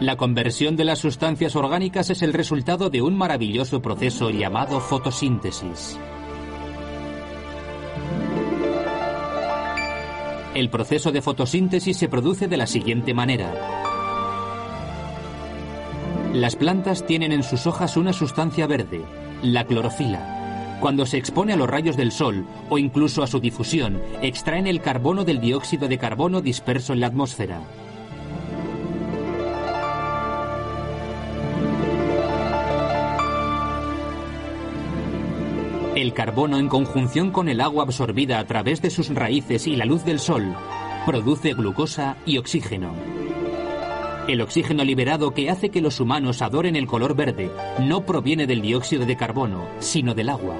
La 0.00 0.16
conversión 0.16 0.76
de 0.76 0.84
las 0.84 0.98
sustancias 0.98 1.56
orgánicas 1.56 2.10
es 2.10 2.22
el 2.22 2.32
resultado 2.32 2.90
de 2.90 3.02
un 3.02 3.16
maravilloso 3.16 3.82
proceso 3.82 4.30
llamado 4.30 4.80
fotosíntesis. 4.80 5.98
El 10.54 10.68
proceso 10.68 11.12
de 11.12 11.22
fotosíntesis 11.22 11.96
se 11.96 12.08
produce 12.08 12.48
de 12.48 12.56
la 12.56 12.66
siguiente 12.66 13.14
manera. 13.14 13.52
Las 16.34 16.56
plantas 16.56 17.06
tienen 17.06 17.30
en 17.30 17.44
sus 17.44 17.68
hojas 17.68 17.96
una 17.96 18.12
sustancia 18.12 18.66
verde, 18.66 19.00
la 19.42 19.64
clorofila. 19.64 20.78
Cuando 20.80 21.06
se 21.06 21.18
expone 21.18 21.52
a 21.52 21.56
los 21.56 21.70
rayos 21.70 21.96
del 21.96 22.10
sol 22.10 22.46
o 22.68 22.78
incluso 22.78 23.22
a 23.22 23.28
su 23.28 23.38
difusión, 23.38 24.02
extraen 24.22 24.66
el 24.66 24.80
carbono 24.80 25.24
del 25.24 25.40
dióxido 25.40 25.86
de 25.86 25.98
carbono 25.98 26.40
disperso 26.40 26.94
en 26.94 27.00
la 27.00 27.08
atmósfera. 27.08 27.60
El 36.10 36.16
carbono 36.16 36.58
en 36.58 36.66
conjunción 36.66 37.30
con 37.30 37.48
el 37.48 37.60
agua 37.60 37.84
absorbida 37.84 38.40
a 38.40 38.44
través 38.44 38.82
de 38.82 38.90
sus 38.90 39.10
raíces 39.10 39.68
y 39.68 39.76
la 39.76 39.84
luz 39.84 40.04
del 40.04 40.18
sol 40.18 40.56
produce 41.06 41.52
glucosa 41.54 42.16
y 42.26 42.38
oxígeno. 42.38 42.90
El 44.26 44.40
oxígeno 44.40 44.82
liberado 44.82 45.32
que 45.34 45.50
hace 45.50 45.68
que 45.68 45.80
los 45.80 46.00
humanos 46.00 46.42
adoren 46.42 46.74
el 46.74 46.88
color 46.88 47.14
verde 47.14 47.48
no 47.78 48.04
proviene 48.06 48.48
del 48.48 48.60
dióxido 48.60 49.06
de 49.06 49.16
carbono, 49.16 49.68
sino 49.78 50.12
del 50.12 50.30
agua. 50.30 50.56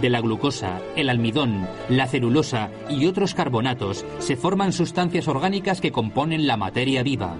De 0.00 0.10
la 0.10 0.20
glucosa, 0.20 0.80
el 0.96 1.10
almidón, 1.10 1.68
la 1.88 2.08
celulosa 2.08 2.70
y 2.90 3.06
otros 3.06 3.34
carbonatos 3.34 4.04
se 4.18 4.34
forman 4.34 4.72
sustancias 4.72 5.28
orgánicas 5.28 5.80
que 5.80 5.92
componen 5.92 6.48
la 6.48 6.56
materia 6.56 7.04
viva. 7.04 7.36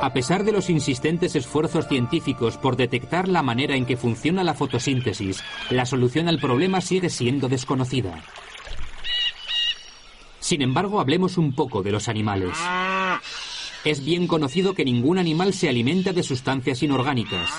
A 0.00 0.12
pesar 0.12 0.44
de 0.44 0.52
los 0.52 0.68
insistentes 0.68 1.34
esfuerzos 1.36 1.88
científicos 1.88 2.58
por 2.58 2.76
detectar 2.76 3.28
la 3.28 3.42
manera 3.42 3.76
en 3.76 3.86
que 3.86 3.96
funciona 3.96 4.44
la 4.44 4.54
fotosíntesis, 4.54 5.42
la 5.70 5.86
solución 5.86 6.28
al 6.28 6.38
problema 6.38 6.80
sigue 6.82 7.08
siendo 7.08 7.48
desconocida. 7.48 8.22
Sin 10.38 10.60
embargo, 10.62 11.00
hablemos 11.00 11.38
un 11.38 11.54
poco 11.54 11.82
de 11.82 11.92
los 11.92 12.08
animales. 12.08 12.56
Es 13.84 14.04
bien 14.04 14.26
conocido 14.26 14.74
que 14.74 14.84
ningún 14.84 15.18
animal 15.18 15.54
se 15.54 15.68
alimenta 15.68 16.12
de 16.12 16.22
sustancias 16.22 16.82
inorgánicas. 16.82 17.50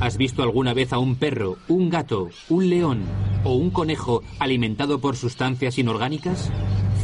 ¿Has 0.00 0.16
visto 0.16 0.42
alguna 0.42 0.74
vez 0.74 0.92
a 0.92 0.98
un 0.98 1.14
perro, 1.14 1.56
un 1.68 1.88
gato, 1.88 2.30
un 2.48 2.68
león 2.68 3.04
o 3.44 3.54
un 3.54 3.70
conejo 3.70 4.24
alimentado 4.40 5.00
por 5.00 5.16
sustancias 5.16 5.78
inorgánicas? 5.78 6.50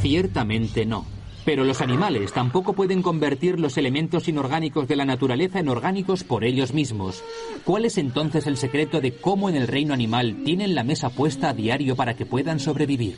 Ciertamente 0.02 0.84
no. 0.84 1.17
Pero 1.48 1.64
los 1.64 1.80
animales 1.80 2.34
tampoco 2.34 2.74
pueden 2.74 3.00
convertir 3.00 3.58
los 3.58 3.78
elementos 3.78 4.28
inorgánicos 4.28 4.87
de 4.87 4.96
la 4.96 5.06
naturaleza 5.06 5.58
en 5.58 5.70
orgánicos 5.70 6.22
por 6.22 6.44
ellos 6.44 6.74
mismos. 6.74 7.24
¿Cuál 7.64 7.87
es 7.87 7.96
entonces 7.96 8.46
el 8.46 8.58
secreto 8.58 9.00
de 9.00 9.16
cómo 9.16 9.48
en 9.48 9.56
el 9.56 9.66
reino 9.66 9.94
animal 9.94 10.42
tienen 10.44 10.74
la 10.74 10.84
mesa 10.84 11.08
puesta 11.08 11.48
a 11.48 11.54
diario 11.54 11.96
para 11.96 12.12
que 12.12 12.26
puedan 12.26 12.61
sobrevivir? 12.61 13.16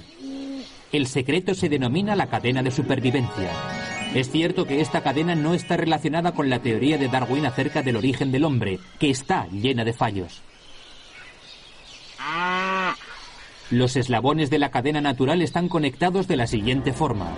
El 0.93 1.09
secreto 1.09 1.57
se 1.57 1.69
denomina 1.69 2.15
la 2.15 2.29
cadena 2.29 2.63
de 2.63 2.71
supervivencia. 2.71 3.51
Es 4.15 4.31
cierto 4.31 4.65
que 4.65 4.81
esta 4.81 5.03
cadena 5.03 5.35
no 5.35 5.53
está 5.53 5.77
relacionada 5.77 6.31
con 6.31 6.49
la 6.49 6.61
teoría 6.61 6.99
de 6.99 7.09
Darwin 7.09 7.47
acerca 7.47 7.83
del 7.83 7.97
origen 7.97 8.31
del 8.31 8.45
hombre, 8.45 8.79
que 9.01 9.11
está 9.11 9.49
llena 9.49 9.85
de 9.85 9.93
fallos. 9.93 10.41
Los 13.71 13.97
eslabones 13.97 14.51
de 14.51 14.61
la 14.61 14.71
cadena 14.71 15.01
natural 15.01 15.43
están 15.43 15.69
conectados 15.69 16.29
de 16.29 16.37
la 16.37 16.47
siguiente 16.47 16.93
forma. 16.93 17.37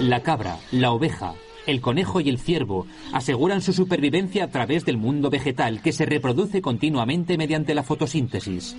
La 0.00 0.22
cabra, 0.22 0.58
la 0.72 0.92
oveja, 0.92 1.34
el 1.66 1.80
conejo 1.80 2.20
y 2.20 2.28
el 2.28 2.38
ciervo 2.38 2.86
aseguran 3.12 3.62
su 3.62 3.72
supervivencia 3.72 4.44
a 4.44 4.50
través 4.50 4.84
del 4.84 4.96
mundo 4.96 5.30
vegetal 5.30 5.80
que 5.80 5.92
se 5.92 6.06
reproduce 6.06 6.60
continuamente 6.60 7.38
mediante 7.38 7.74
la 7.74 7.82
fotosíntesis. 7.82 8.76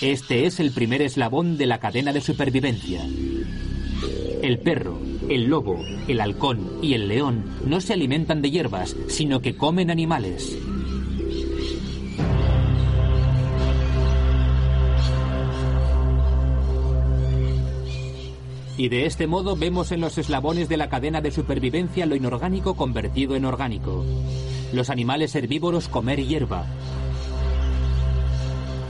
Este 0.00 0.46
es 0.46 0.60
el 0.60 0.70
primer 0.72 1.02
eslabón 1.02 1.58
de 1.58 1.66
la 1.66 1.78
cadena 1.78 2.12
de 2.12 2.22
supervivencia. 2.22 3.04
El 4.42 4.58
perro, 4.60 4.98
el 5.28 5.44
lobo, 5.44 5.84
el 6.08 6.20
halcón 6.20 6.78
y 6.80 6.94
el 6.94 7.08
león 7.08 7.44
no 7.66 7.82
se 7.82 7.92
alimentan 7.92 8.40
de 8.40 8.50
hierbas, 8.50 8.96
sino 9.08 9.40
que 9.40 9.56
comen 9.56 9.90
animales. 9.90 10.56
Y 18.80 18.88
de 18.88 19.04
este 19.04 19.26
modo 19.26 19.56
vemos 19.56 19.92
en 19.92 20.00
los 20.00 20.16
eslabones 20.16 20.70
de 20.70 20.78
la 20.78 20.88
cadena 20.88 21.20
de 21.20 21.30
supervivencia 21.30 22.06
lo 22.06 22.16
inorgánico 22.16 22.76
convertido 22.76 23.36
en 23.36 23.44
orgánico. 23.44 24.06
Los 24.72 24.88
animales 24.88 25.34
herbívoros 25.34 25.90
comer 25.90 26.26
hierba. 26.26 26.64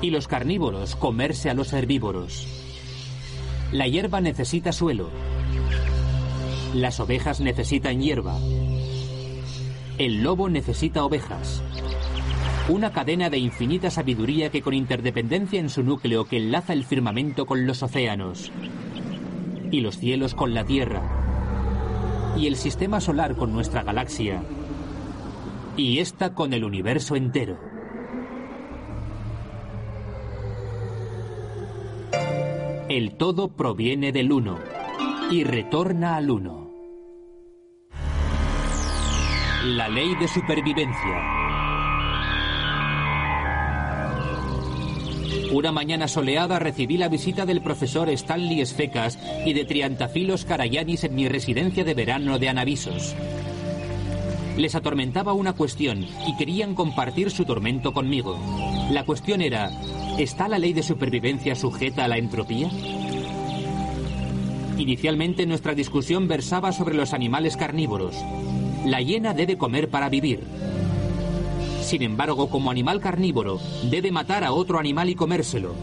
Y 0.01 0.11
los 0.11 0.29
carnívoros 0.29 0.95
comerse 0.95 1.51
a 1.51 1.55
los 1.55 1.73
herbívoros. 1.73 2.47
La 3.73 3.89
hierba 3.89 4.21
necesita 4.21 4.71
suelo. 4.71 5.11
Las 6.73 7.01
ovejas 7.01 7.41
necesitan 7.41 8.01
hierba. 8.01 8.39
El 9.99 10.23
lobo 10.23 10.49
necesita 10.49 11.05
ovejas. 11.05 11.65
Una 12.69 12.93
cadena 12.93 13.29
de 13.29 13.39
infinita 13.39 13.91
sabiduría 13.91 14.51
que 14.51 14.63
con 14.63 14.73
interdependencia 14.73 15.59
en 15.59 15.69
su 15.69 15.83
núcleo 15.83 16.27
que 16.27 16.37
enlaza 16.37 16.75
el 16.75 16.85
firmamento 16.85 17.45
con 17.45 17.67
los 17.67 17.83
océanos 17.83 18.53
y 19.71 19.81
los 19.81 19.99
cielos 19.99 20.35
con 20.35 20.55
la 20.55 20.65
Tierra, 20.65 21.03
y 22.37 22.47
el 22.47 22.57
sistema 22.57 23.01
solar 23.01 23.37
con 23.37 23.53
nuestra 23.53 23.83
galaxia, 23.83 24.43
y 25.77 25.99
esta 25.99 26.35
con 26.35 26.53
el 26.53 26.65
universo 26.65 27.17
entero. 27.17 27.59
El 32.89 33.17
todo 33.17 33.49
proviene 33.49 34.11
del 34.11 34.33
uno 34.33 34.59
y 35.31 35.45
retorna 35.45 36.17
al 36.17 36.31
uno. 36.31 36.71
La 39.65 39.89
ley 39.89 40.17
de 40.17 40.27
supervivencia. 40.27 41.50
Una 45.53 45.73
mañana 45.73 46.07
soleada 46.07 46.61
recibí 46.61 46.97
la 46.97 47.09
visita 47.09 47.45
del 47.45 47.61
profesor 47.61 48.09
Stanley 48.09 48.61
Esfecas 48.61 49.19
y 49.45 49.53
de 49.53 49.65
Triantafilos 49.65 50.45
Carayanis 50.45 51.03
en 51.03 51.17
mi 51.17 51.29
residencia 51.29 51.83
de 51.83 51.93
verano 51.93 52.39
de 52.39 52.49
Anavisos. 52.49 53.17
Les 54.57 54.77
atormentaba 54.77 55.33
una 55.33 55.55
cuestión 55.55 56.07
y 56.29 56.37
querían 56.37 56.77
compartir 56.77 57.33
su 57.33 57.45
tormento 57.47 57.93
conmigo. 57.93 58.39
La 58.93 59.05
cuestión 59.05 59.43
era, 59.43 59.73
¿está 60.19 60.47
la 60.47 60.61
ley 60.61 60.73
de 60.73 60.85
supervivencia 60.85 61.57
sujeta 61.57 62.05
a 62.05 62.09
la 62.09 62.19
entropía? 62.19 62.71
Inicialmente 64.79 65.47
nuestra 65.47 65.75
discusión 65.75 66.29
versaba 66.29 66.71
sobre 66.71 66.95
los 66.95 67.13
animales 67.13 67.57
carnívoros. 67.57 68.15
La 68.87 69.03
hiena 69.03 69.35
debe 69.35 69.59
comer 69.59 69.91
para 69.91 70.09
vivir. 70.09 70.45
Sin 71.91 72.03
embargo, 72.03 72.49
como 72.49 72.71
animal 72.71 73.01
carnívoro, 73.01 73.59
debe 73.91 74.13
matar 74.13 74.45
a 74.45 74.53
otro 74.53 74.79
animal 74.79 75.11
y 75.11 75.17
comérselo. 75.17 75.75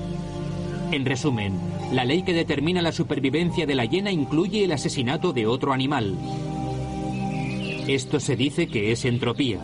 En 0.93 1.03
resumen, 1.05 1.59
la 1.91 2.05
ley 2.05 2.23
que 2.23 2.31
determina 2.31 2.81
la 2.81 2.93
supervivencia 2.93 3.65
de 3.65 3.75
la 3.75 3.83
hiena 3.83 4.09
incluye 4.09 4.63
el 4.63 4.71
asesinato 4.71 5.33
de 5.33 5.47
otro 5.47 5.73
animal. 5.73 6.17
Esto 7.89 8.21
se 8.21 8.37
dice 8.37 8.67
que 8.67 8.93
es 8.93 9.03
entropía. 9.03 9.59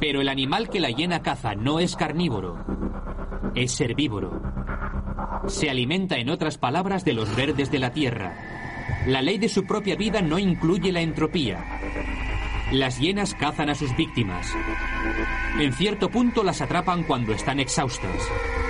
Pero 0.00 0.20
el 0.20 0.28
animal 0.28 0.68
que 0.68 0.80
la 0.80 0.90
hiena 0.90 1.22
caza 1.22 1.54
no 1.54 1.78
es 1.78 1.94
carnívoro, 1.94 2.58
es 3.54 3.80
herbívoro. 3.80 4.42
Se 5.46 5.70
alimenta, 5.70 6.16
en 6.16 6.28
otras 6.28 6.58
palabras, 6.58 7.04
de 7.04 7.12
los 7.12 7.36
verdes 7.36 7.70
de 7.70 7.78
la 7.78 7.92
tierra. 7.92 8.34
La 9.06 9.22
ley 9.22 9.38
de 9.38 9.48
su 9.48 9.64
propia 9.64 9.94
vida 9.94 10.22
no 10.22 10.40
incluye 10.40 10.90
la 10.90 11.02
entropía. 11.02 11.64
Las 12.72 12.98
hienas 12.98 13.34
cazan 13.34 13.68
a 13.68 13.74
sus 13.74 13.94
víctimas. 13.96 14.50
En 15.60 15.74
cierto 15.74 16.08
punto 16.08 16.42
las 16.42 16.62
atrapan 16.62 17.02
cuando 17.02 17.34
están 17.34 17.60
exhaustas. 17.60 18.16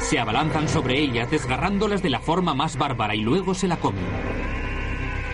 Se 0.01 0.19
abalanzan 0.19 0.69
sobre 0.69 0.99
ellas 1.01 1.31
desgarrándolas 1.31 2.03
de 2.03 2.11
la 2.11 2.19
forma 2.19 2.53
más 2.53 2.77
bárbara 2.77 3.15
y 3.15 3.21
luego 3.21 3.55
se 3.55 3.69
la 3.69 3.77
comen. 3.77 4.03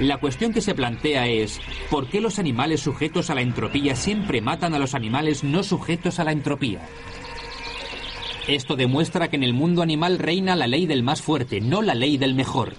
La 0.01 0.19
cuestión 0.19 0.53
que 0.53 0.61
se 0.61 0.75
plantea 0.75 1.27
es, 1.29 1.63
¿por 1.91 2.11
qué 2.11 2.21
los 2.21 2.39
animales 2.39 2.83
sujetos 2.83 3.31
a 3.31 3.35
la 3.35 3.41
entropía 3.41 3.97
siempre 3.97 4.43
matan 4.43 4.75
a 4.75 4.79
los 4.79 4.95
animales 4.95 5.43
no 5.43 5.63
sujetos 5.63 6.19
a 6.19 6.25
la 6.25 6.33
entropía? 6.33 6.87
Esto 8.49 8.77
demuestra 8.77 9.29
que 9.29 9.37
en 9.37 9.45
el 9.45 9.55
mundo 9.55 9.81
animal 9.81 10.19
reina 10.19 10.55
la 10.55 10.67
ley 10.67 10.85
del 10.85 11.03
más 11.03 11.23
fuerte, 11.23 11.63
no 11.63 11.81
la 11.81 11.95
ley 11.95 12.19
del 12.19 12.35
mejor. 12.35 12.75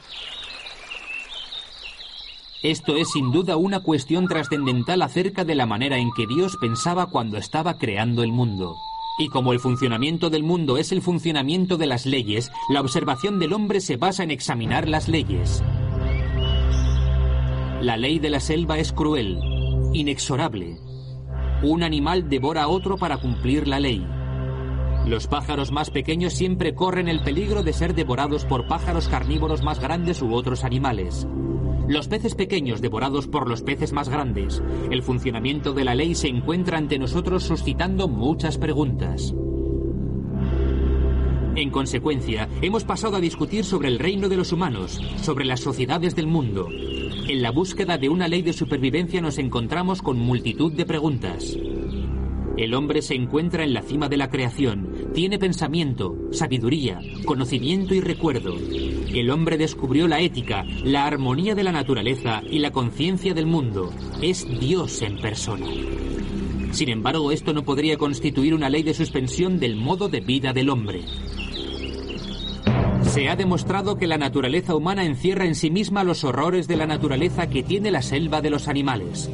Esto 2.61 2.97
es 2.97 3.11
sin 3.11 3.31
duda 3.31 3.55
una 3.55 3.79
cuestión 3.79 4.27
trascendental 4.27 5.01
acerca 5.01 5.45
de 5.45 5.55
la 5.55 5.65
manera 5.65 5.97
en 5.97 6.11
que 6.11 6.27
Dios 6.27 6.57
pensaba 6.59 7.05
cuando 7.05 7.37
estaba 7.37 7.77
creando 7.77 8.21
el 8.21 8.33
mundo. 8.33 8.75
Y 9.17 9.29
como 9.29 9.53
el 9.53 9.61
funcionamiento 9.61 10.29
del 10.29 10.43
mundo 10.43 10.77
es 10.77 10.91
el 10.91 11.01
funcionamiento 11.01 11.77
de 11.77 11.85
las 11.85 12.05
leyes, 12.05 12.51
la 12.67 12.81
observación 12.81 13.39
del 13.39 13.53
hombre 13.53 13.79
se 13.79 13.95
basa 13.95 14.23
en 14.23 14.31
examinar 14.31 14.89
las 14.89 15.07
leyes. 15.07 15.63
La 17.81 17.95
ley 17.95 18.19
de 18.19 18.29
la 18.29 18.41
selva 18.41 18.77
es 18.77 18.91
cruel, 18.91 19.39
inexorable. 19.93 20.81
Un 21.63 21.81
animal 21.81 22.27
devora 22.27 22.63
a 22.63 22.67
otro 22.67 22.97
para 22.97 23.17
cumplir 23.17 23.69
la 23.69 23.79
ley. 23.79 24.05
Los 25.05 25.27
pájaros 25.27 25.71
más 25.71 25.91
pequeños 25.91 26.33
siempre 26.33 26.75
corren 26.75 27.07
el 27.07 27.21
peligro 27.21 27.63
de 27.63 27.71
ser 27.71 27.95
devorados 27.95 28.43
por 28.43 28.67
pájaros 28.67 29.07
carnívoros 29.07 29.63
más 29.63 29.79
grandes 29.79 30.21
u 30.21 30.33
otros 30.33 30.65
animales. 30.65 31.25
Los 31.89 32.08
peces 32.08 32.36
pequeños 32.36 32.82
devorados 32.82 33.28
por 33.28 33.49
los 33.49 33.63
peces 33.63 33.93
más 33.93 34.10
grandes. 34.10 34.62
El 34.91 35.02
funcionamiento 35.02 35.73
de 35.73 35.84
la 35.84 35.95
ley 35.95 36.13
se 36.13 36.28
encuentra 36.28 36.78
ante 36.78 36.99
nosotros 36.99 37.43
suscitando 37.43 38.08
muchas 38.08 38.60
preguntas. 38.60 39.34
En 41.56 41.71
consecuencia, 41.71 42.47
hemos 42.62 42.84
pasado 42.84 43.15
a 43.15 43.19
discutir 43.19 43.65
sobre 43.65 43.88
el 43.88 43.97
reino 43.97 44.30
de 44.30 44.38
los 44.38 44.52
humanos, 44.52 45.02
sobre 45.19 45.45
las 45.45 45.62
sociedades 45.62 46.15
del 46.15 46.28
mundo. 46.28 46.67
En 46.69 47.41
la 47.41 47.49
búsqueda 47.49 47.97
de 47.97 48.10
una 48.10 48.28
ley 48.28 48.43
de 48.43 48.54
supervivencia 48.54 49.19
nos 49.19 49.39
encontramos 49.39 50.04
con 50.04 50.19
multitud 50.19 50.71
de 50.71 50.86
preguntas. 50.86 51.58
El 52.56 52.75
hombre 52.75 53.02
se 53.02 53.15
encuentra 53.15 53.63
en 53.63 53.73
la 53.73 53.82
cima 53.82 54.10
de 54.10 54.17
la 54.17 54.30
creación, 54.30 54.98
tiene 55.13 55.39
pensamiento, 55.39 56.15
sabiduría, 56.31 56.99
conocimiento 57.25 57.93
y 57.93 58.01
recuerdo. 58.01 58.55
El 58.55 59.29
hombre 59.31 59.57
descubrió 59.57 60.07
la 60.07 60.19
ética, 60.19 60.65
la 60.83 61.05
armonía 61.05 61.55
de 61.55 61.63
la 61.63 61.71
naturaleza 61.71 62.41
y 62.49 62.59
la 62.59 62.71
conciencia 62.71 63.33
del 63.33 63.45
mundo. 63.45 63.91
Es 64.21 64.47
Dios 64.59 65.01
en 65.01 65.17
persona. 65.19 65.65
Sin 66.71 66.89
embargo, 66.89 67.31
esto 67.31 67.53
no 67.53 67.63
podría 67.63 67.97
constituir 67.97 68.53
una 68.53 68.69
ley 68.69 68.83
de 68.83 68.93
suspensión 68.93 69.59
del 69.59 69.75
modo 69.75 70.07
de 70.07 70.21
vida 70.21 70.53
del 70.53 70.69
hombre. 70.69 71.03
Se 73.01 73.27
ha 73.27 73.35
demostrado 73.35 73.97
que 73.97 74.05
la 74.05 74.19
naturaleza 74.19 74.75
humana 74.75 75.03
encierra 75.03 75.45
en 75.45 75.55
sí 75.55 75.71
misma 75.71 76.03
los 76.03 76.23
horrores 76.23 76.67
de 76.67 76.77
la 76.77 76.85
naturaleza 76.85 77.49
que 77.49 77.63
tiene 77.63 77.89
la 77.89 78.03
selva 78.03 78.41
de 78.41 78.51
los 78.51 78.67
animales. 78.67 79.29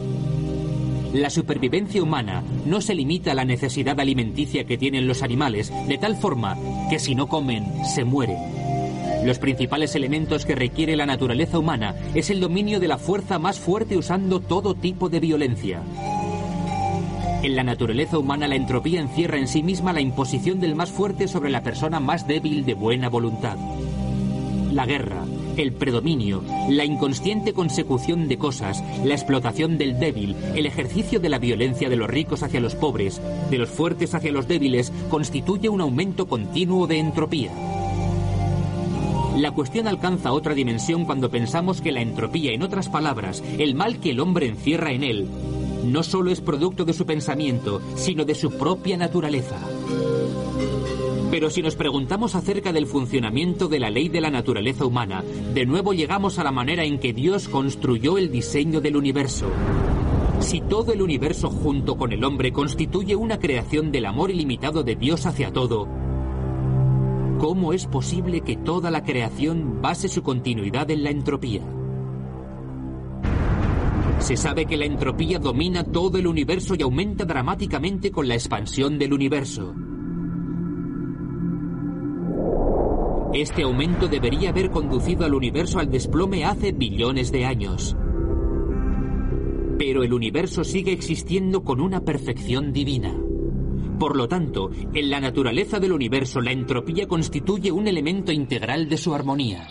La 1.16 1.30
supervivencia 1.30 2.04
humana 2.04 2.44
no 2.66 2.82
se 2.82 2.94
limita 2.94 3.32
a 3.32 3.36
la 3.36 3.46
necesidad 3.46 3.98
alimenticia 4.02 4.66
que 4.66 4.78
tienen 4.78 5.08
los 5.08 5.24
animales, 5.24 5.72
de 5.88 5.98
tal 5.98 6.18
forma 6.18 6.58
que 6.90 7.00
si 7.00 7.16
no 7.16 7.30
comen, 7.30 7.66
se 7.86 8.04
mueren. 8.04 8.38
Los 9.24 9.40
principales 9.40 9.96
elementos 9.96 10.46
que 10.46 10.56
requiere 10.56 10.98
la 10.98 11.06
naturaleza 11.06 11.58
humana 11.58 11.96
es 12.16 12.30
el 12.32 12.42
dominio 12.42 12.82
de 12.82 12.90
la 12.90 12.98
fuerza 12.98 13.40
más 13.40 13.58
fuerte 13.60 13.96
usando 13.96 14.42
todo 14.42 14.76
tipo 14.76 15.08
de 15.08 15.22
violencia. 15.22 15.82
En 17.44 17.56
la 17.56 17.64
naturaleza 17.64 18.18
humana 18.18 18.50
la 18.50 18.56
entropía 18.56 19.00
encierra 19.00 19.38
en 19.38 19.48
sí 19.48 19.64
misma 19.64 19.94
la 19.94 20.02
imposición 20.02 20.60
del 20.60 20.76
más 20.76 20.92
fuerte 20.92 21.30
sobre 21.30 21.50
la 21.50 21.64
persona 21.64 22.02
más 22.02 22.28
débil 22.28 22.66
de 22.66 22.74
buena 22.74 23.08
voluntad. 23.08 23.56
La 24.74 24.86
guerra, 24.86 25.24
el 25.58 25.74
predominio, 25.74 26.44
la 26.70 26.86
inconsciente 26.86 27.54
consecución 27.54 28.28
de 28.28 28.38
cosas, 28.38 28.84
la 29.04 29.14
explotación 29.14 29.78
del 29.78 30.00
débil, 30.00 30.36
el 30.56 30.66
ejercicio 30.66 31.20
de 31.20 31.30
la 31.30 31.40
violencia 31.40 31.90
de 31.90 31.96
los 31.96 32.10
ricos 32.10 32.44
hacia 32.44 32.60
los 32.60 32.76
pobres, 32.76 33.22
de 33.50 33.58
los 33.58 33.70
fuertes 33.70 34.14
hacia 34.16 34.32
los 34.32 34.48
débiles, 34.48 34.92
constituye 35.10 35.70
un 35.70 35.82
aumento 35.82 36.28
continuo 36.28 36.88
de 36.88 37.00
entropía. 37.00 37.52
La 39.38 39.52
cuestión 39.52 39.88
alcanza 39.88 40.32
otra 40.32 40.54
dimensión 40.54 41.04
cuando 41.06 41.30
pensamos 41.30 41.82
que 41.82 41.92
la 41.92 42.02
entropía, 42.02 42.54
en 42.54 42.64
otras 42.64 42.88
palabras, 42.88 43.44
el 43.58 43.76
mal 43.76 44.00
que 44.00 44.12
el 44.12 44.22
hombre 44.22 44.48
encierra 44.48 44.94
en 44.94 45.04
él, 45.04 45.28
no 45.84 46.04
solo 46.04 46.32
es 46.32 46.42
producto 46.42 46.86
de 46.86 46.94
su 46.94 47.06
pensamiento, 47.06 47.82
sino 47.96 48.26
de 48.26 48.36
su 48.36 48.52
propia 48.52 48.98
naturaleza. 48.98 49.58
Pero 51.36 51.50
si 51.50 51.62
nos 51.62 51.76
preguntamos 51.76 52.34
acerca 52.34 52.72
del 52.72 52.88
funcionamiento 52.88 53.68
de 53.68 53.78
la 53.78 53.90
ley 53.90 54.08
de 54.08 54.22
la 54.22 54.32
naturaleza 54.32 54.86
humana, 54.86 55.22
de 55.54 55.66
nuevo 55.66 55.92
llegamos 55.92 56.40
a 56.40 56.46
la 56.46 56.52
manera 56.54 56.86
en 56.86 56.98
que 56.98 57.12
Dios 57.12 57.50
construyó 57.50 58.18
el 58.18 58.32
diseño 58.32 58.80
del 58.80 58.96
universo. 58.96 59.48
Si 60.40 60.62
todo 60.62 60.94
el 60.94 61.02
universo 61.02 61.50
junto 61.50 61.98
con 61.98 62.14
el 62.14 62.24
hombre 62.24 62.54
constituye 62.54 63.18
una 63.18 63.38
creación 63.38 63.92
del 63.92 64.06
amor 64.06 64.32
ilimitado 64.32 64.84
de 64.84 64.96
Dios 64.96 65.26
hacia 65.26 65.52
todo, 65.52 65.90
¿cómo 67.38 67.74
es 67.74 67.86
posible 67.86 68.40
que 68.40 68.56
toda 68.56 68.90
la 68.90 69.04
creación 69.04 69.82
base 69.82 70.08
su 70.08 70.24
continuidad 70.24 70.90
en 70.90 71.04
la 71.04 71.10
entropía? 71.10 71.64
Se 74.20 74.38
sabe 74.38 74.66
que 74.68 74.78
la 74.78 74.86
entropía 74.86 75.38
domina 75.38 75.84
todo 75.84 76.18
el 76.18 76.28
universo 76.28 76.76
y 76.80 76.84
aumenta 76.84 77.26
dramáticamente 77.26 78.10
con 78.10 78.30
la 78.30 78.36
expansión 78.36 78.98
del 78.98 79.12
universo. 79.12 79.76
Este 83.36 83.64
aumento 83.64 84.08
debería 84.08 84.52
haber 84.52 84.72
conducido 84.72 85.26
al 85.26 85.34
universo 85.34 85.80
al 85.80 85.92
desplome 85.92 86.46
hace 86.46 86.72
billones 86.72 87.34
de 87.34 87.44
años. 87.44 87.94
Pero 89.78 90.04
el 90.04 90.14
universo 90.14 90.64
sigue 90.64 90.94
existiendo 90.94 91.66
con 91.66 91.82
una 91.82 92.00
perfección 92.00 92.72
divina. 92.72 93.14
Por 94.00 94.16
lo 94.16 94.30
tanto, 94.30 94.72
en 94.94 95.10
la 95.10 95.20
naturaleza 95.20 95.82
del 95.82 95.92
universo 95.92 96.40
la 96.40 96.54
entropía 96.54 97.10
constituye 97.10 97.74
un 97.74 97.90
elemento 97.90 98.32
integral 98.32 98.88
de 98.88 98.96
su 98.96 99.14
armonía. 99.14 99.68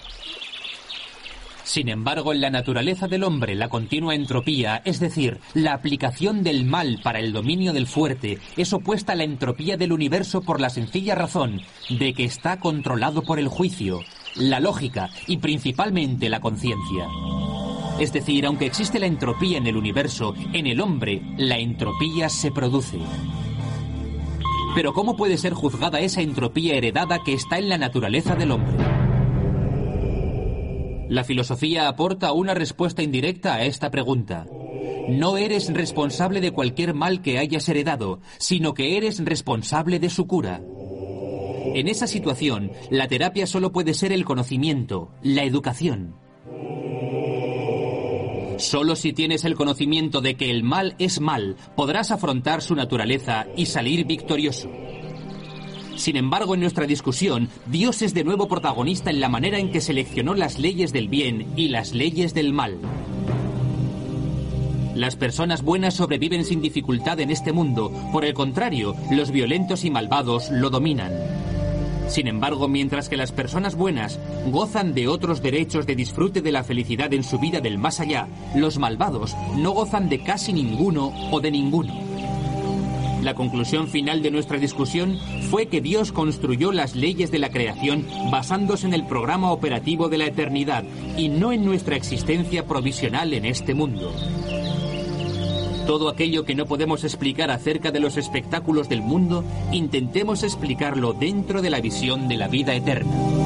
Sin 1.64 1.88
embargo, 1.88 2.34
en 2.34 2.42
la 2.42 2.50
naturaleza 2.50 3.08
del 3.08 3.24
hombre, 3.24 3.54
la 3.54 3.70
continua 3.70 4.14
entropía, 4.14 4.82
es 4.84 5.00
decir, 5.00 5.40
la 5.54 5.72
aplicación 5.72 6.42
del 6.42 6.66
mal 6.66 7.00
para 7.02 7.20
el 7.20 7.32
dominio 7.32 7.72
del 7.72 7.86
fuerte, 7.86 8.38
es 8.58 8.72
opuesta 8.74 9.14
a 9.14 9.16
la 9.16 9.24
entropía 9.24 9.78
del 9.78 9.92
universo 9.92 10.42
por 10.42 10.60
la 10.60 10.68
sencilla 10.68 11.14
razón 11.14 11.62
de 11.88 12.12
que 12.12 12.24
está 12.24 12.60
controlado 12.60 13.22
por 13.22 13.38
el 13.38 13.48
juicio, 13.48 14.00
la 14.36 14.60
lógica 14.60 15.08
y 15.26 15.38
principalmente 15.38 16.28
la 16.28 16.40
conciencia. 16.40 17.08
Es 17.98 18.12
decir, 18.12 18.44
aunque 18.44 18.66
existe 18.66 18.98
la 18.98 19.06
entropía 19.06 19.56
en 19.56 19.66
el 19.66 19.78
universo, 19.78 20.34
en 20.52 20.66
el 20.66 20.80
hombre 20.80 21.22
la 21.38 21.58
entropía 21.58 22.28
se 22.28 22.52
produce. 22.52 22.98
Pero 24.74 24.92
¿cómo 24.92 25.16
puede 25.16 25.38
ser 25.38 25.54
juzgada 25.54 26.00
esa 26.00 26.20
entropía 26.20 26.74
heredada 26.74 27.22
que 27.24 27.32
está 27.32 27.58
en 27.58 27.70
la 27.70 27.78
naturaleza 27.78 28.34
del 28.34 28.50
hombre? 28.50 28.93
La 31.08 31.24
filosofía 31.24 31.88
aporta 31.88 32.32
una 32.32 32.54
respuesta 32.54 33.02
indirecta 33.02 33.54
a 33.54 33.64
esta 33.64 33.90
pregunta. 33.90 34.46
No 35.08 35.36
eres 35.36 35.72
responsable 35.72 36.40
de 36.40 36.50
cualquier 36.50 36.94
mal 36.94 37.20
que 37.20 37.38
hayas 37.38 37.68
heredado, 37.68 38.20
sino 38.38 38.72
que 38.72 38.96
eres 38.96 39.22
responsable 39.22 39.98
de 39.98 40.08
su 40.08 40.26
cura. 40.26 40.62
En 41.74 41.88
esa 41.88 42.06
situación, 42.06 42.72
la 42.90 43.08
terapia 43.08 43.46
solo 43.46 43.72
puede 43.72 43.94
ser 43.94 44.12
el 44.12 44.24
conocimiento, 44.24 45.10
la 45.22 45.44
educación. 45.44 46.14
Solo 48.58 48.96
si 48.96 49.12
tienes 49.12 49.44
el 49.44 49.56
conocimiento 49.56 50.20
de 50.20 50.36
que 50.36 50.50
el 50.50 50.62
mal 50.62 50.94
es 50.98 51.20
mal, 51.20 51.56
podrás 51.76 52.12
afrontar 52.12 52.62
su 52.62 52.74
naturaleza 52.74 53.46
y 53.56 53.66
salir 53.66 54.06
victorioso. 54.06 54.70
Sin 55.96 56.16
embargo, 56.16 56.54
en 56.54 56.60
nuestra 56.60 56.86
discusión, 56.86 57.48
Dios 57.66 58.02
es 58.02 58.14
de 58.14 58.24
nuevo 58.24 58.48
protagonista 58.48 59.10
en 59.10 59.20
la 59.20 59.28
manera 59.28 59.58
en 59.58 59.70
que 59.70 59.80
seleccionó 59.80 60.34
las 60.34 60.58
leyes 60.58 60.92
del 60.92 61.08
bien 61.08 61.46
y 61.56 61.68
las 61.68 61.94
leyes 61.94 62.34
del 62.34 62.52
mal. 62.52 62.78
Las 64.94 65.16
personas 65.16 65.62
buenas 65.62 65.94
sobreviven 65.94 66.44
sin 66.44 66.60
dificultad 66.60 67.18
en 67.20 67.30
este 67.30 67.52
mundo, 67.52 67.92
por 68.12 68.24
el 68.24 68.34
contrario, 68.34 68.94
los 69.10 69.30
violentos 69.30 69.84
y 69.84 69.90
malvados 69.90 70.50
lo 70.50 70.70
dominan. 70.70 71.12
Sin 72.08 72.28
embargo, 72.28 72.68
mientras 72.68 73.08
que 73.08 73.16
las 73.16 73.32
personas 73.32 73.76
buenas 73.76 74.20
gozan 74.46 74.94
de 74.94 75.08
otros 75.08 75.42
derechos 75.42 75.86
de 75.86 75.96
disfrute 75.96 76.42
de 76.42 76.52
la 76.52 76.62
felicidad 76.62 77.12
en 77.12 77.24
su 77.24 77.38
vida 77.38 77.60
del 77.60 77.78
más 77.78 77.98
allá, 77.98 78.28
los 78.54 78.78
malvados 78.78 79.34
no 79.56 79.70
gozan 79.72 80.08
de 80.08 80.22
casi 80.22 80.52
ninguno 80.52 81.12
o 81.32 81.40
de 81.40 81.50
ninguno. 81.50 82.03
La 83.24 83.34
conclusión 83.34 83.88
final 83.88 84.20
de 84.20 84.30
nuestra 84.30 84.58
discusión 84.58 85.18
fue 85.50 85.66
que 85.66 85.80
Dios 85.80 86.12
construyó 86.12 86.72
las 86.72 86.94
leyes 86.94 87.30
de 87.30 87.38
la 87.38 87.48
creación 87.48 88.06
basándose 88.30 88.86
en 88.86 88.92
el 88.92 89.06
programa 89.06 89.50
operativo 89.50 90.10
de 90.10 90.18
la 90.18 90.26
eternidad 90.26 90.84
y 91.16 91.30
no 91.30 91.50
en 91.50 91.64
nuestra 91.64 91.96
existencia 91.96 92.66
provisional 92.66 93.32
en 93.32 93.46
este 93.46 93.72
mundo. 93.72 94.12
Todo 95.86 96.10
aquello 96.10 96.44
que 96.44 96.54
no 96.54 96.66
podemos 96.66 97.02
explicar 97.02 97.50
acerca 97.50 97.90
de 97.90 98.00
los 98.00 98.18
espectáculos 98.18 98.90
del 98.90 99.00
mundo, 99.00 99.42
intentemos 99.72 100.42
explicarlo 100.42 101.14
dentro 101.14 101.62
de 101.62 101.70
la 101.70 101.80
visión 101.80 102.28
de 102.28 102.36
la 102.36 102.48
vida 102.48 102.74
eterna. 102.74 103.43